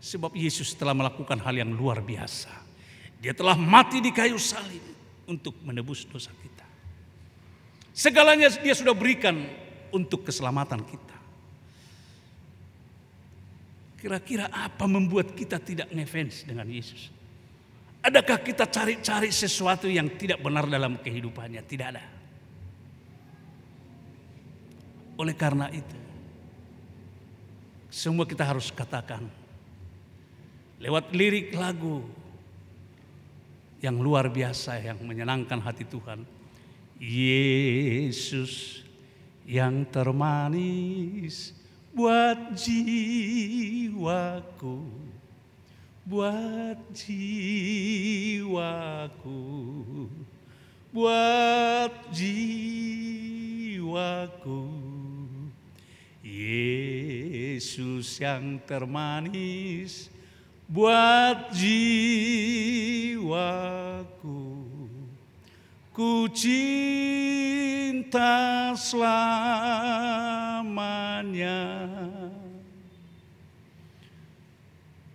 Sebab 0.00 0.38
Yesus 0.38 0.74
telah 0.78 0.94
melakukan 0.94 1.38
hal 1.42 1.54
yang 1.54 1.70
luar 1.74 1.98
biasa. 1.98 2.50
Dia 3.20 3.36
telah 3.36 3.54
mati 3.54 3.98
di 3.98 4.14
kayu 4.14 4.40
salib 4.40 4.80
untuk 5.28 5.58
menebus 5.66 6.06
dosa 6.08 6.30
kita. 6.30 6.66
Segalanya 7.90 8.48
dia 8.54 8.72
sudah 8.72 8.96
berikan 8.96 9.44
untuk 9.92 10.26
keselamatan 10.26 10.82
kita. 10.82 11.16
Kira-kira 14.00 14.48
apa 14.48 14.88
membuat 14.88 15.36
kita 15.36 15.60
tidak 15.60 15.92
ngefans 15.92 16.48
dengan 16.48 16.64
Yesus? 16.64 17.12
Adakah 18.00 18.40
kita 18.40 18.64
cari-cari 18.64 19.28
sesuatu 19.28 19.84
yang 19.84 20.08
tidak 20.16 20.40
benar 20.40 20.64
dalam 20.64 20.96
kehidupannya? 20.96 21.60
Tidak 21.60 21.86
ada. 21.86 22.00
Oleh 25.20 25.36
karena 25.36 25.68
itu, 25.68 25.98
semua 27.92 28.24
kita 28.24 28.40
harus 28.40 28.72
katakan 28.72 29.28
lewat 30.80 31.12
lirik 31.12 31.52
lagu 31.52 32.08
yang 33.84 34.00
luar 34.00 34.32
biasa 34.32 34.80
yang 34.80 34.96
menyenangkan 35.04 35.60
hati 35.60 35.84
Tuhan. 35.84 36.24
Yesus 36.96 38.79
yang 39.50 39.82
termanis 39.90 41.50
buat 41.90 42.54
jiwaku, 42.54 43.98
buat 46.06 46.78
jiwaku, 46.94 48.46
buat 50.94 51.90
jiwaku. 52.14 53.42
Yesus 56.22 58.22
yang 58.22 58.62
termanis 58.62 60.06
buat 60.70 61.50
jiwaku. 61.50 63.10
Ku 65.90 66.30
cinta 66.30 66.70
selamanya. 68.78 69.98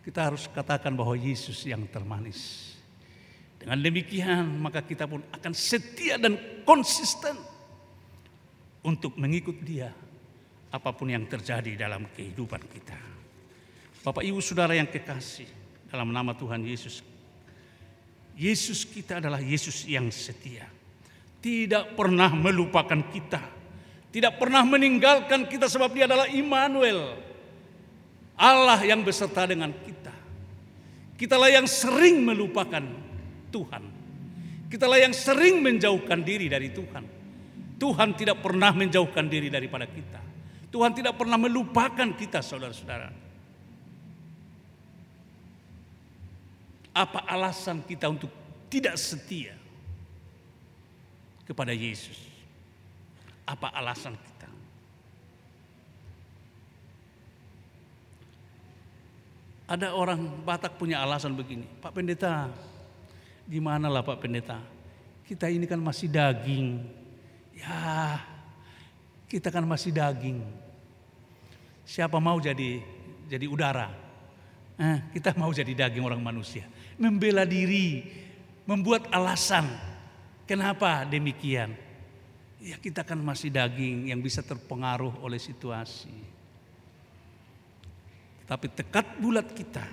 Kita 0.04 0.32
harus 0.32 0.52
katakan 0.52 0.92
bahwa 0.92 1.16
Yesus 1.16 1.64
yang 1.64 1.88
termanis. 1.88 2.76
Dengan 3.56 3.80
demikian 3.80 4.60
maka 4.60 4.84
kita 4.84 5.08
pun 5.08 5.24
akan 5.32 5.54
setia 5.56 6.20
dan 6.20 6.36
konsisten 6.68 7.40
untuk 8.84 9.16
mengikut 9.16 9.58
dia 9.64 9.96
apa 10.76 10.92
pun 10.92 11.08
yang 11.08 11.24
terjadi 11.24 11.88
dalam 11.88 12.06
kehidupan 12.12 12.62
kita. 12.68 13.00
Bapak 14.04 14.28
Ibu 14.28 14.44
Saudara 14.44 14.76
yang 14.76 14.92
kekasih 14.92 15.48
dalam 15.88 16.12
nama 16.12 16.36
Tuhan 16.36 16.68
Yesus 16.68 17.15
Yesus 18.36 18.84
kita 18.84 19.24
adalah 19.24 19.40
Yesus 19.40 19.88
yang 19.88 20.12
setia. 20.12 20.68
Tidak 21.40 21.96
pernah 21.96 22.32
melupakan 22.36 23.00
kita. 23.12 23.42
Tidak 24.12 24.36
pernah 24.40 24.64
meninggalkan 24.64 25.48
kita 25.48 25.72
sebab 25.72 25.92
dia 25.92 26.08
adalah 26.08 26.28
Immanuel. 26.28 27.16
Allah 28.36 28.80
yang 28.84 29.04
beserta 29.04 29.48
dengan 29.48 29.72
kita. 29.72 30.12
Kitalah 31.16 31.48
yang 31.48 31.68
sering 31.68 32.24
melupakan 32.28 32.84
Tuhan. 33.52 33.84
Kitalah 34.68 35.00
yang 35.00 35.16
sering 35.16 35.64
menjauhkan 35.64 36.20
diri 36.20 36.52
dari 36.52 36.76
Tuhan. 36.76 37.04
Tuhan 37.80 38.10
tidak 38.20 38.44
pernah 38.44 38.76
menjauhkan 38.76 39.28
diri 39.32 39.48
daripada 39.48 39.88
kita. 39.88 40.20
Tuhan 40.68 40.92
tidak 40.92 41.16
pernah 41.16 41.40
melupakan 41.40 42.12
kita 42.12 42.44
saudara-saudara. 42.44 43.25
Apa 46.96 47.28
alasan 47.28 47.84
kita 47.84 48.08
untuk 48.08 48.32
tidak 48.72 48.96
setia 48.96 49.52
kepada 51.44 51.76
Yesus? 51.76 52.16
Apa 53.44 53.68
alasan 53.76 54.16
kita? 54.16 54.48
Ada 59.66 59.92
orang 59.92 60.24
Batak 60.48 60.80
punya 60.80 61.04
alasan 61.04 61.36
begini, 61.36 61.68
Pak 61.84 61.92
Pendeta, 61.92 62.48
gimana 63.44 63.92
lah 63.92 64.00
Pak 64.00 64.24
Pendeta? 64.24 64.64
Kita 65.26 65.52
ini 65.52 65.68
kan 65.68 65.82
masih 65.82 66.08
daging. 66.08 66.86
Ya, 67.58 68.22
kita 69.26 69.50
kan 69.50 69.66
masih 69.66 69.90
daging. 69.90 70.40
Siapa 71.84 72.22
mau 72.22 72.38
jadi 72.38 72.80
jadi 73.26 73.50
udara? 73.50 74.05
Eh, 74.76 75.00
kita 75.16 75.32
mau 75.40 75.52
jadi 75.56 75.88
daging 75.88 76.04
orang 76.04 76.20
manusia 76.20 76.68
membela 77.00 77.44
diri, 77.44 78.04
membuat 78.64 79.12
alasan. 79.12 79.68
Kenapa 80.46 81.04
demikian? 81.08 81.74
Ya 82.62 82.78
kita 82.80 83.06
kan 83.06 83.20
masih 83.20 83.52
daging 83.52 84.10
yang 84.10 84.22
bisa 84.22 84.42
terpengaruh 84.42 85.22
oleh 85.22 85.38
situasi. 85.38 86.14
Tapi 88.46 88.70
tekad 88.70 89.18
bulat 89.18 89.50
kita 89.54 89.86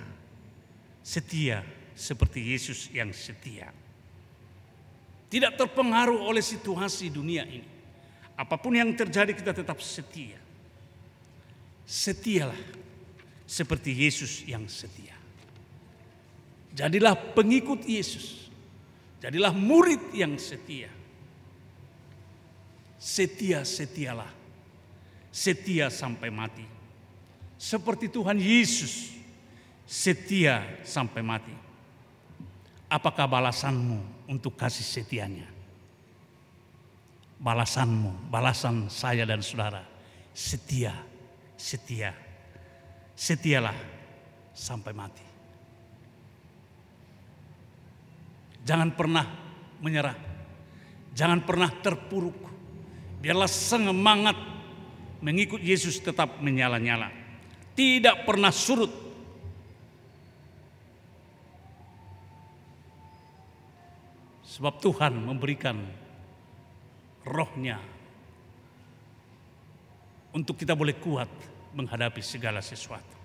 setia 1.01 1.65
seperti 1.97 2.53
Yesus 2.53 2.89
yang 2.93 3.09
setia. 3.09 3.73
Tidak 5.27 5.57
terpengaruh 5.57 6.29
oleh 6.29 6.45
situasi 6.45 7.09
dunia 7.09 7.41
ini. 7.49 7.65
Apa 8.37 8.57
pun 8.61 8.77
yang 8.77 8.93
terjadi 8.93 9.33
kita 9.33 9.53
tetap 9.57 9.81
setia. 9.81 10.37
Setialah 11.83 12.82
seperti 13.53 13.93
Yesus 13.93 14.41
yang 14.49 14.65
setia. 14.65 15.13
Jadilah 16.73 17.13
pengikut 17.37 17.85
Yesus. 17.85 18.49
Jadilah 19.21 19.53
murid 19.53 20.09
yang 20.17 20.33
setia. 20.41 20.89
Setia-setialah. 22.97 24.33
Setia 25.29 25.93
sampai 25.93 26.33
mati. 26.33 26.65
Seperti 27.61 28.09
Tuhan 28.09 28.41
Yesus 28.41 29.13
setia 29.85 30.81
sampai 30.81 31.21
mati. 31.21 31.53
Apakah 32.89 33.29
balasanmu 33.29 34.29
untuk 34.33 34.57
kasih 34.57 34.85
setianya? 34.85 35.45
Balasanmu, 37.37 38.33
balasan 38.33 38.89
saya 38.89 39.29
dan 39.29 39.45
saudara. 39.45 39.85
Setia, 40.33 40.93
setia. 41.53 42.22
Setialah 43.13 43.77
sampai 44.53 44.93
mati. 44.93 45.25
Jangan 48.63 48.95
pernah 48.95 49.25
menyerah. 49.83 50.15
Jangan 51.13 51.43
pernah 51.43 51.69
terpuruk. 51.69 52.39
Biarlah 53.19 53.47
semangat 53.47 54.35
mengikut 55.19 55.59
Yesus 55.59 55.99
tetap 55.99 56.39
menyala-nyala. 56.39 57.11
Tidak 57.75 58.25
pernah 58.25 58.49
surut. 58.49 58.91
Sebab 64.43 64.73
Tuhan 64.77 65.17
memberikan 65.17 65.81
rohnya 67.25 67.81
untuk 70.33 70.53
kita 70.59 70.77
boleh 70.77 70.93
kuat 71.01 71.29
menghadapi 71.73 72.21
segala 72.21 72.61
sesuatu. 72.61 73.17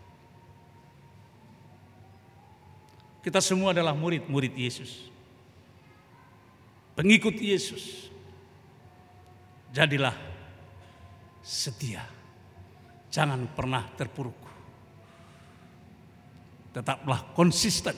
Kita 3.21 3.45
semua 3.45 3.77
adalah 3.77 3.93
murid-murid 3.93 4.57
Yesus. 4.57 5.13
Pengikut 6.97 7.37
Yesus. 7.37 8.09
Jadilah 9.69 10.17
setia. 11.45 12.03
Jangan 13.13 13.45
pernah 13.53 13.85
terpuruk. 14.01 14.41
Tetaplah 16.73 17.37
konsisten. 17.37 17.97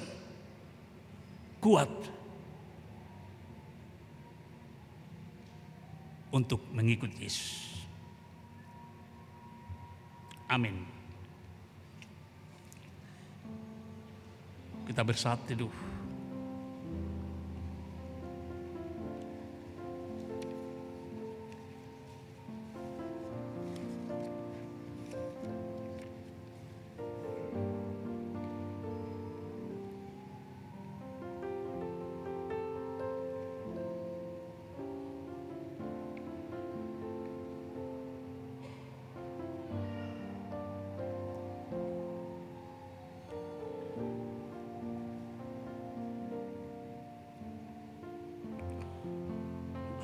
Kuat. 1.62 1.92
Untuk 6.34 6.62
mengikut 6.74 7.14
Yesus. 7.22 7.70
Amin. 10.51 10.82
Kita 14.82 15.07
bersatu 15.07 15.55
dulu. 15.55 15.99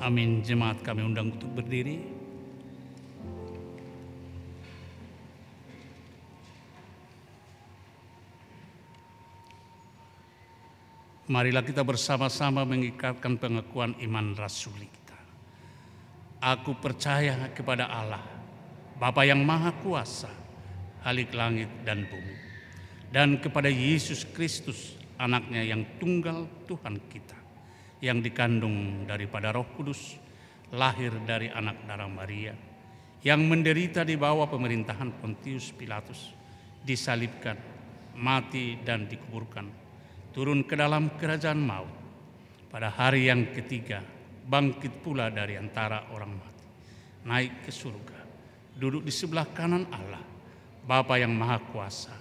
Amin. 0.07 0.39
Jemaat 0.39 0.79
kami 0.87 1.03
undang 1.03 1.35
untuk 1.35 1.51
berdiri. 1.51 1.99
Marilah 11.27 11.59
kita 11.59 11.83
bersama-sama 11.83 12.63
mengikatkan 12.63 13.35
pengakuan 13.35 13.99
iman 13.99 14.31
rasuli 14.31 14.87
kita. 14.87 15.19
Aku 16.39 16.79
percaya 16.79 17.51
kepada 17.51 17.91
Allah, 17.91 18.23
Bapa 18.95 19.27
yang 19.27 19.43
Maha 19.43 19.75
Kuasa, 19.83 20.31
Halik 21.03 21.35
langit 21.35 21.67
dan 21.83 22.07
bumi, 22.07 22.35
dan 23.11 23.43
kepada 23.43 23.67
Yesus 23.67 24.23
Kristus, 24.23 24.95
anaknya 25.19 25.67
yang 25.67 25.83
tunggal 25.99 26.47
Tuhan 26.63 26.95
kita, 27.11 27.46
yang 28.03 28.21
dikandung 28.21 29.09
daripada 29.09 29.49
Roh 29.49 29.65
Kudus, 29.73 30.17
lahir 30.73 31.15
dari 31.25 31.49
anak 31.49 31.87
darah 31.87 32.09
Maria, 32.11 32.53
yang 33.25 33.41
menderita 33.49 34.05
di 34.05 34.13
bawah 34.13 34.45
pemerintahan 34.45 35.17
Pontius 35.17 35.73
Pilatus, 35.73 36.33
disalibkan, 36.85 37.57
mati 38.17 38.77
dan 38.85 39.09
dikuburkan, 39.09 39.65
turun 40.33 40.65
ke 40.67 40.77
dalam 40.77 41.17
kerajaan 41.17 41.61
maut. 41.61 41.95
Pada 42.67 42.91
hari 42.91 43.31
yang 43.31 43.55
ketiga, 43.55 44.03
bangkit 44.45 45.01
pula 45.01 45.31
dari 45.31 45.55
antara 45.55 46.11
orang 46.13 46.33
mati, 46.35 46.67
naik 47.25 47.65
ke 47.65 47.71
surga, 47.71 48.19
duduk 48.75 49.07
di 49.07 49.13
sebelah 49.13 49.47
kanan 49.55 49.87
Allah, 49.89 50.21
Bapa 50.83 51.15
yang 51.17 51.31
Maha 51.31 51.63
Kuasa, 51.71 52.13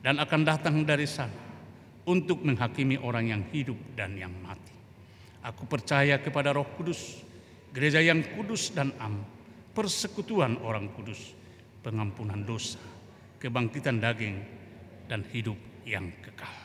dan 0.00 0.18
akan 0.18 0.42
datang 0.42 0.82
dari 0.82 1.04
sana 1.04 1.48
untuk 2.08 2.42
menghakimi 2.42 2.96
orang 2.96 3.28
yang 3.28 3.42
hidup 3.52 3.76
dan 3.92 4.16
yang 4.16 4.32
mati. 4.40 4.79
Aku 5.40 5.64
percaya 5.64 6.20
kepada 6.20 6.52
Roh 6.52 6.68
Kudus, 6.76 7.24
gereja 7.72 8.04
yang 8.04 8.20
kudus 8.36 8.76
dan 8.76 8.92
am, 9.00 9.24
persekutuan 9.72 10.60
orang 10.60 10.92
kudus, 10.92 11.32
pengampunan 11.80 12.44
dosa, 12.44 12.80
kebangkitan 13.40 14.04
daging, 14.04 14.36
dan 15.08 15.24
hidup 15.32 15.56
yang 15.88 16.12
kekal. 16.20 16.59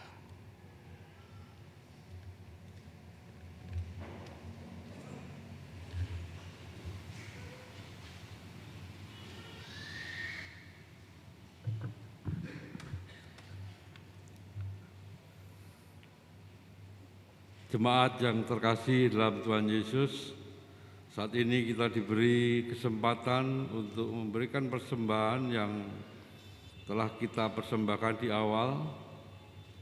Jemaat 17.76 18.23
yang 18.23 18.47
terkasih 18.47 19.11
dalam 19.11 19.43
Tuhan 19.43 19.67
Yesus, 19.67 20.32
saat 21.11 21.36
ini 21.36 21.67
kita 21.67 21.91
diberi 21.91 22.71
kesempatan 22.71 23.67
untuk 23.67 24.15
memberikan 24.15 24.71
persembahan 24.71 25.41
yang 25.51 25.84
telah 26.88 27.11
kita 27.19 27.51
persembahkan 27.51 28.23
di 28.23 28.32
awal 28.32 28.80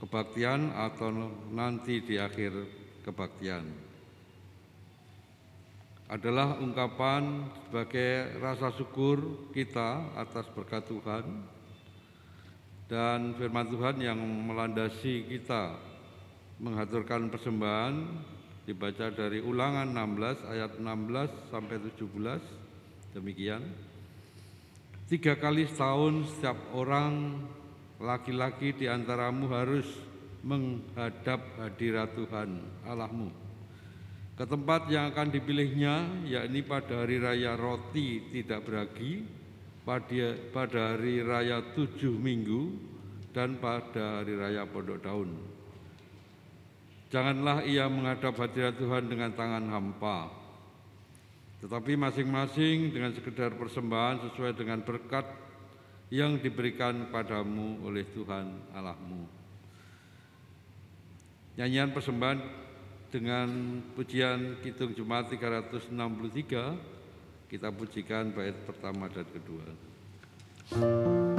kebaktian 0.01 0.73
atau 0.73 1.13
nanti 1.53 2.01
di 2.01 2.17
akhir 2.17 2.65
kebaktian. 3.05 3.61
Adalah 6.09 6.57
ungkapan 6.65 7.45
sebagai 7.69 8.41
rasa 8.41 8.73
syukur 8.73 9.53
kita 9.53 10.17
atas 10.17 10.49
berkat 10.49 10.89
Tuhan 10.89 11.45
dan 12.89 13.37
firman 13.37 13.69
Tuhan 13.69 14.01
yang 14.01 14.17
melandasi 14.17 15.29
kita 15.29 15.92
mengaturkan 16.61 17.31
persembahan 17.33 17.95
dibaca 18.63 19.11
dari 19.11 19.43
ulangan 19.43 19.91
16 19.91 20.51
ayat 20.51 20.71
16 20.79 21.51
sampai 21.51 21.77
17 21.79 23.17
demikian. 23.17 23.63
Tiga 25.11 25.35
kali 25.35 25.67
setahun 25.67 26.31
setiap 26.31 26.57
orang 26.73 27.43
laki-laki 27.99 28.73
di 28.73 28.87
antaramu 28.87 29.51
harus 29.51 29.85
menghadap 30.43 31.39
hadirat 31.59 32.15
Tuhan 32.15 32.49
Allahmu. 32.87 33.29
Ke 34.33 34.49
tempat 34.49 34.89
yang 34.89 35.13
akan 35.13 35.29
dipilihnya 35.29 36.25
yakni 36.25 36.65
pada 36.65 37.05
hari 37.05 37.21
raya 37.21 37.53
roti 37.53 38.33
tidak 38.33 38.65
beragi 38.65 39.21
pada, 39.85 40.33
pada 40.49 40.97
hari 40.97 41.21
raya 41.21 41.61
tujuh 41.77 42.17
minggu 42.17 42.73
dan 43.29 43.61
pada 43.61 44.23
hari 44.23 44.33
raya 44.33 44.65
pondok 44.65 45.05
daun 45.05 45.52
Janganlah 47.13 47.61
ia 47.69 47.85
menghadap 47.85 48.33
hadirat 48.41 48.73
Tuhan 48.73 49.05
dengan 49.05 49.29
tangan 49.37 49.61
hampa, 49.69 50.33
tetapi 51.61 51.93
masing-masing 51.93 52.89
dengan 52.89 53.13
sekedar 53.13 53.53
persembahan 53.53 54.25
sesuai 54.25 54.57
dengan 54.57 54.81
berkat 54.81 55.21
yang 56.09 56.41
diberikan 56.41 57.13
padamu 57.13 57.85
oleh 57.85 58.01
Tuhan 58.17 58.73
Allahmu. 58.73 59.29
Nyanyian 61.61 61.93
persembahan 61.93 62.39
dengan 63.13 63.77
pujian 63.93 64.57
Kitung 64.65 64.97
Jumat 64.97 65.29
363 65.29 65.93
kita 67.45 67.69
pujikan 67.69 68.33
bait 68.33 68.57
pertama 68.65 69.05
dan 69.13 69.29
kedua. 69.29 69.69
Thank. 70.73 71.32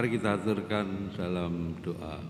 Mari 0.00 0.16
kita 0.16 0.32
aturkan 0.32 1.12
dalam 1.12 1.76
doa. 1.84 2.24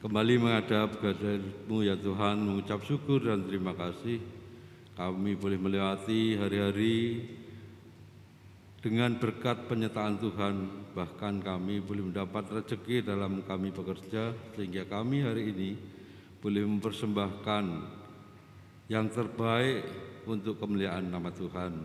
Kembali 0.00 0.40
menghadap 0.40 0.96
kehadiratmu 0.96 1.84
ya 1.84 1.92
Tuhan, 1.92 2.40
mengucap 2.40 2.80
syukur 2.88 3.20
dan 3.20 3.44
terima 3.44 3.76
kasih. 3.76 4.16
Kami 4.96 5.36
boleh 5.36 5.60
melewati 5.60 6.40
hari-hari 6.40 7.28
dengan 8.80 9.12
berkat 9.20 9.68
penyertaan 9.68 10.16
Tuhan, 10.24 10.88
bahkan 10.96 11.36
kami 11.36 11.84
boleh 11.84 12.08
mendapat 12.08 12.48
rezeki 12.48 13.04
dalam 13.04 13.44
kami 13.44 13.68
bekerja, 13.68 14.32
sehingga 14.56 14.88
kami 14.88 15.20
hari 15.20 15.52
ini 15.52 15.76
boleh 16.40 16.64
mempersembahkan 16.64 17.64
yang 18.88 19.04
terbaik 19.12 19.84
untuk 20.24 20.56
kemuliaan 20.64 21.12
nama 21.12 21.28
Tuhan. 21.28 21.76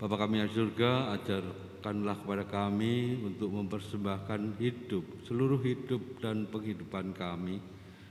Bapak 0.00 0.16
kami 0.16 0.40
yang 0.40 0.48
surga, 0.48 1.12
ajar 1.12 1.44
Mampukanlah 1.86 2.18
kepada 2.18 2.44
kami 2.50 3.14
untuk 3.22 3.46
mempersembahkan 3.46 4.58
hidup, 4.58 5.06
seluruh 5.22 5.62
hidup 5.62 6.18
dan 6.18 6.42
penghidupan 6.50 7.14
kami 7.14 7.62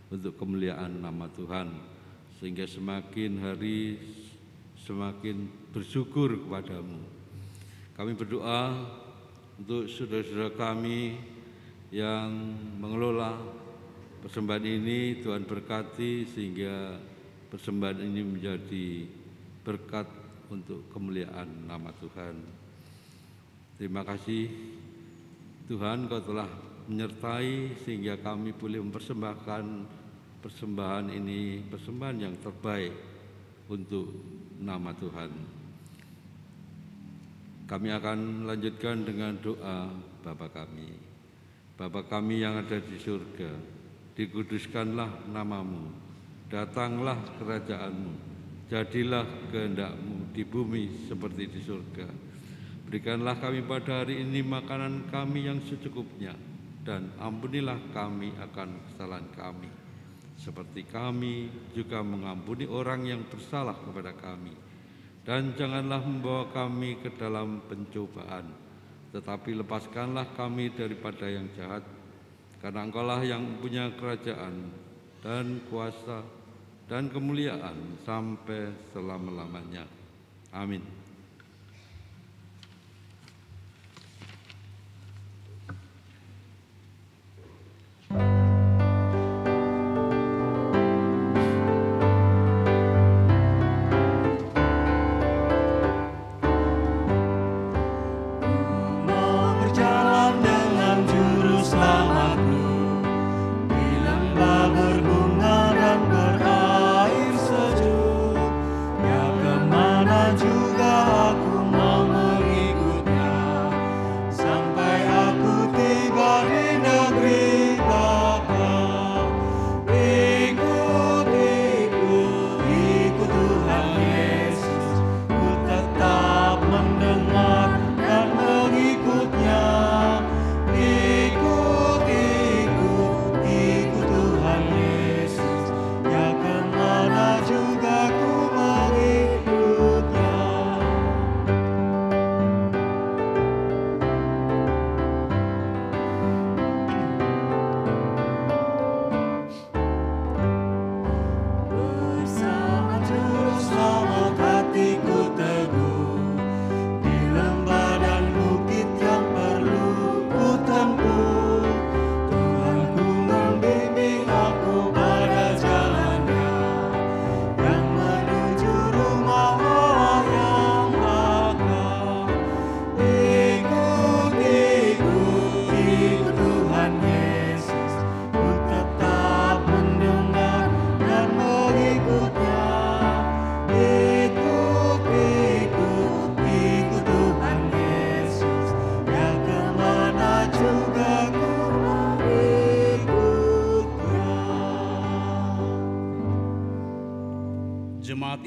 untuk 0.07 0.39
kemuliaan 0.39 1.03
nama 1.03 1.28
Tuhan. 1.36 1.76
Sehingga 2.39 2.63
semakin 2.71 3.36
hari 3.43 3.99
semakin 4.80 5.51
bersyukur 5.76 6.47
kepadamu. 6.47 7.03
Kami 7.99 8.15
berdoa 8.15 8.80
untuk 9.59 9.91
saudara-saudara 9.91 10.55
kami 10.55 11.19
yang 11.91 12.32
mengelola 12.80 13.36
persembahan 14.23 14.63
ini 14.63 15.19
Tuhan 15.19 15.43
berkati 15.43 16.23
sehingga 16.32 16.95
persembahan 17.51 18.07
ini 18.07 18.23
menjadi 18.23 19.03
berkat 19.67 20.07
untuk 20.47 20.88
kemuliaan 20.95 21.67
nama 21.67 21.91
Tuhan. 21.99 22.55
Terima 23.76 24.07
kasih 24.07 24.47
Tuhan 25.67 26.07
Kau 26.07 26.23
telah 26.23 26.47
menyertai 26.88 27.76
sehingga 27.84 28.15
kami 28.23 28.55
boleh 28.55 28.80
mempersembahkan 28.80 29.65
persembahan 30.39 31.11
ini 31.11 31.59
persembahan 31.67 32.17
yang 32.23 32.36
terbaik 32.39 32.95
untuk 33.67 34.07
nama 34.63 34.95
Tuhan. 34.95 35.32
Kami 37.65 37.89
akan 37.89 38.45
lanjutkan 38.47 39.03
dengan 39.03 39.36
doa 39.41 39.89
Bapa 40.23 40.47
kami. 40.53 40.95
Bapa 41.76 42.05
kami 42.07 42.45
yang 42.45 42.61
ada 42.61 42.80
di 42.80 42.95
surga, 42.95 43.51
dikuduskanlah 44.15 45.28
namamu, 45.28 45.91
datanglah 46.47 47.19
kerajaanmu, 47.41 48.13
jadilah 48.71 49.26
kehendakmu 49.51 50.32
di 50.32 50.47
bumi 50.47 51.09
seperti 51.09 51.43
di 51.51 51.59
surga. 51.59 52.24
Berikanlah 52.86 53.42
kami 53.42 53.66
pada 53.66 54.06
hari 54.06 54.22
ini 54.22 54.46
makanan 54.46 55.10
kami 55.10 55.50
yang 55.50 55.60
secukupnya 55.66 56.38
dan 56.86 57.10
ampunilah 57.18 57.82
kami 57.92 58.32
akan 58.38 58.70
kesalahan 58.90 59.28
kami. 59.34 59.70
Seperti 60.38 60.86
kami 60.86 61.50
juga 61.74 62.06
mengampuni 62.06 62.70
orang 62.70 63.08
yang 63.10 63.26
bersalah 63.26 63.74
kepada 63.82 64.14
kami. 64.14 64.54
Dan 65.26 65.58
janganlah 65.58 66.06
membawa 66.06 66.54
kami 66.54 67.02
ke 67.02 67.10
dalam 67.18 67.66
pencobaan 67.66 68.66
tetapi 69.16 69.56
lepaskanlah 69.64 70.36
kami 70.36 70.76
daripada 70.76 71.24
yang 71.32 71.48
jahat 71.56 71.88
karena 72.60 72.84
engkaulah 72.84 73.24
yang 73.24 73.64
punya 73.64 73.88
kerajaan 73.96 74.76
dan 75.24 75.64
kuasa 75.72 76.20
dan 76.92 77.08
kemuliaan 77.08 77.96
sampai 78.04 78.76
selama-lamanya. 78.92 79.88
Amin 80.52 81.05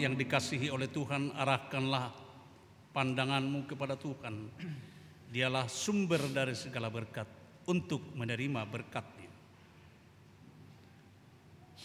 dikasihi 0.06 0.70
oleh 0.70 0.86
Tuhan, 0.86 1.34
arahkanlah 1.34 2.14
pandanganmu 2.94 3.66
kepada 3.66 3.98
Tuhan. 3.98 4.50
Dialah 5.28 5.68
sumber 5.68 6.22
dari 6.32 6.56
segala 6.56 6.88
berkat 6.88 7.28
untuk 7.68 8.14
menerima 8.16 8.64
berkatnya. 8.64 9.28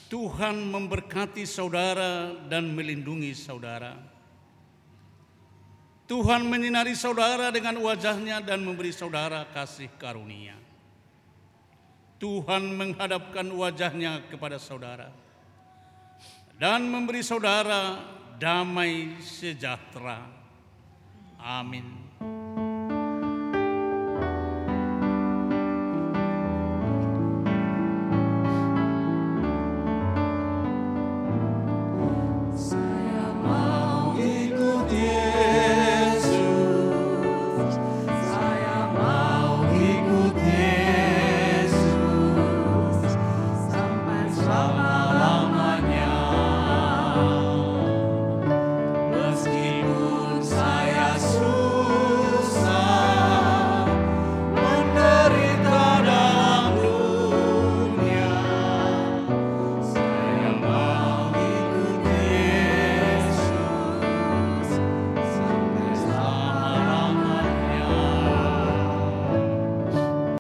Tuhan 0.07 0.70
memberkati 0.70 1.43
saudara 1.43 2.38
dan 2.47 2.72
melindungi 2.72 3.34
saudara. 3.34 3.97
Tuhan 6.05 6.45
menyinari 6.45 6.93
saudara 6.93 7.49
dengan 7.49 7.82
wajahnya 7.82 8.43
dan 8.43 8.61
memberi 8.61 8.93
saudara 8.93 9.49
kasih 9.49 9.89
karunia. 9.97 10.55
Tuhan 12.22 12.78
menghadapkan 12.78 13.49
wajahnya 13.51 14.24
kepada 14.32 14.55
saudara 14.55 15.11
dan 16.64 16.88
memberi 16.88 17.20
saudara 17.20 17.99
damai 18.39 19.20
sejahtera. 19.20 20.24
Amin. 21.36 22.03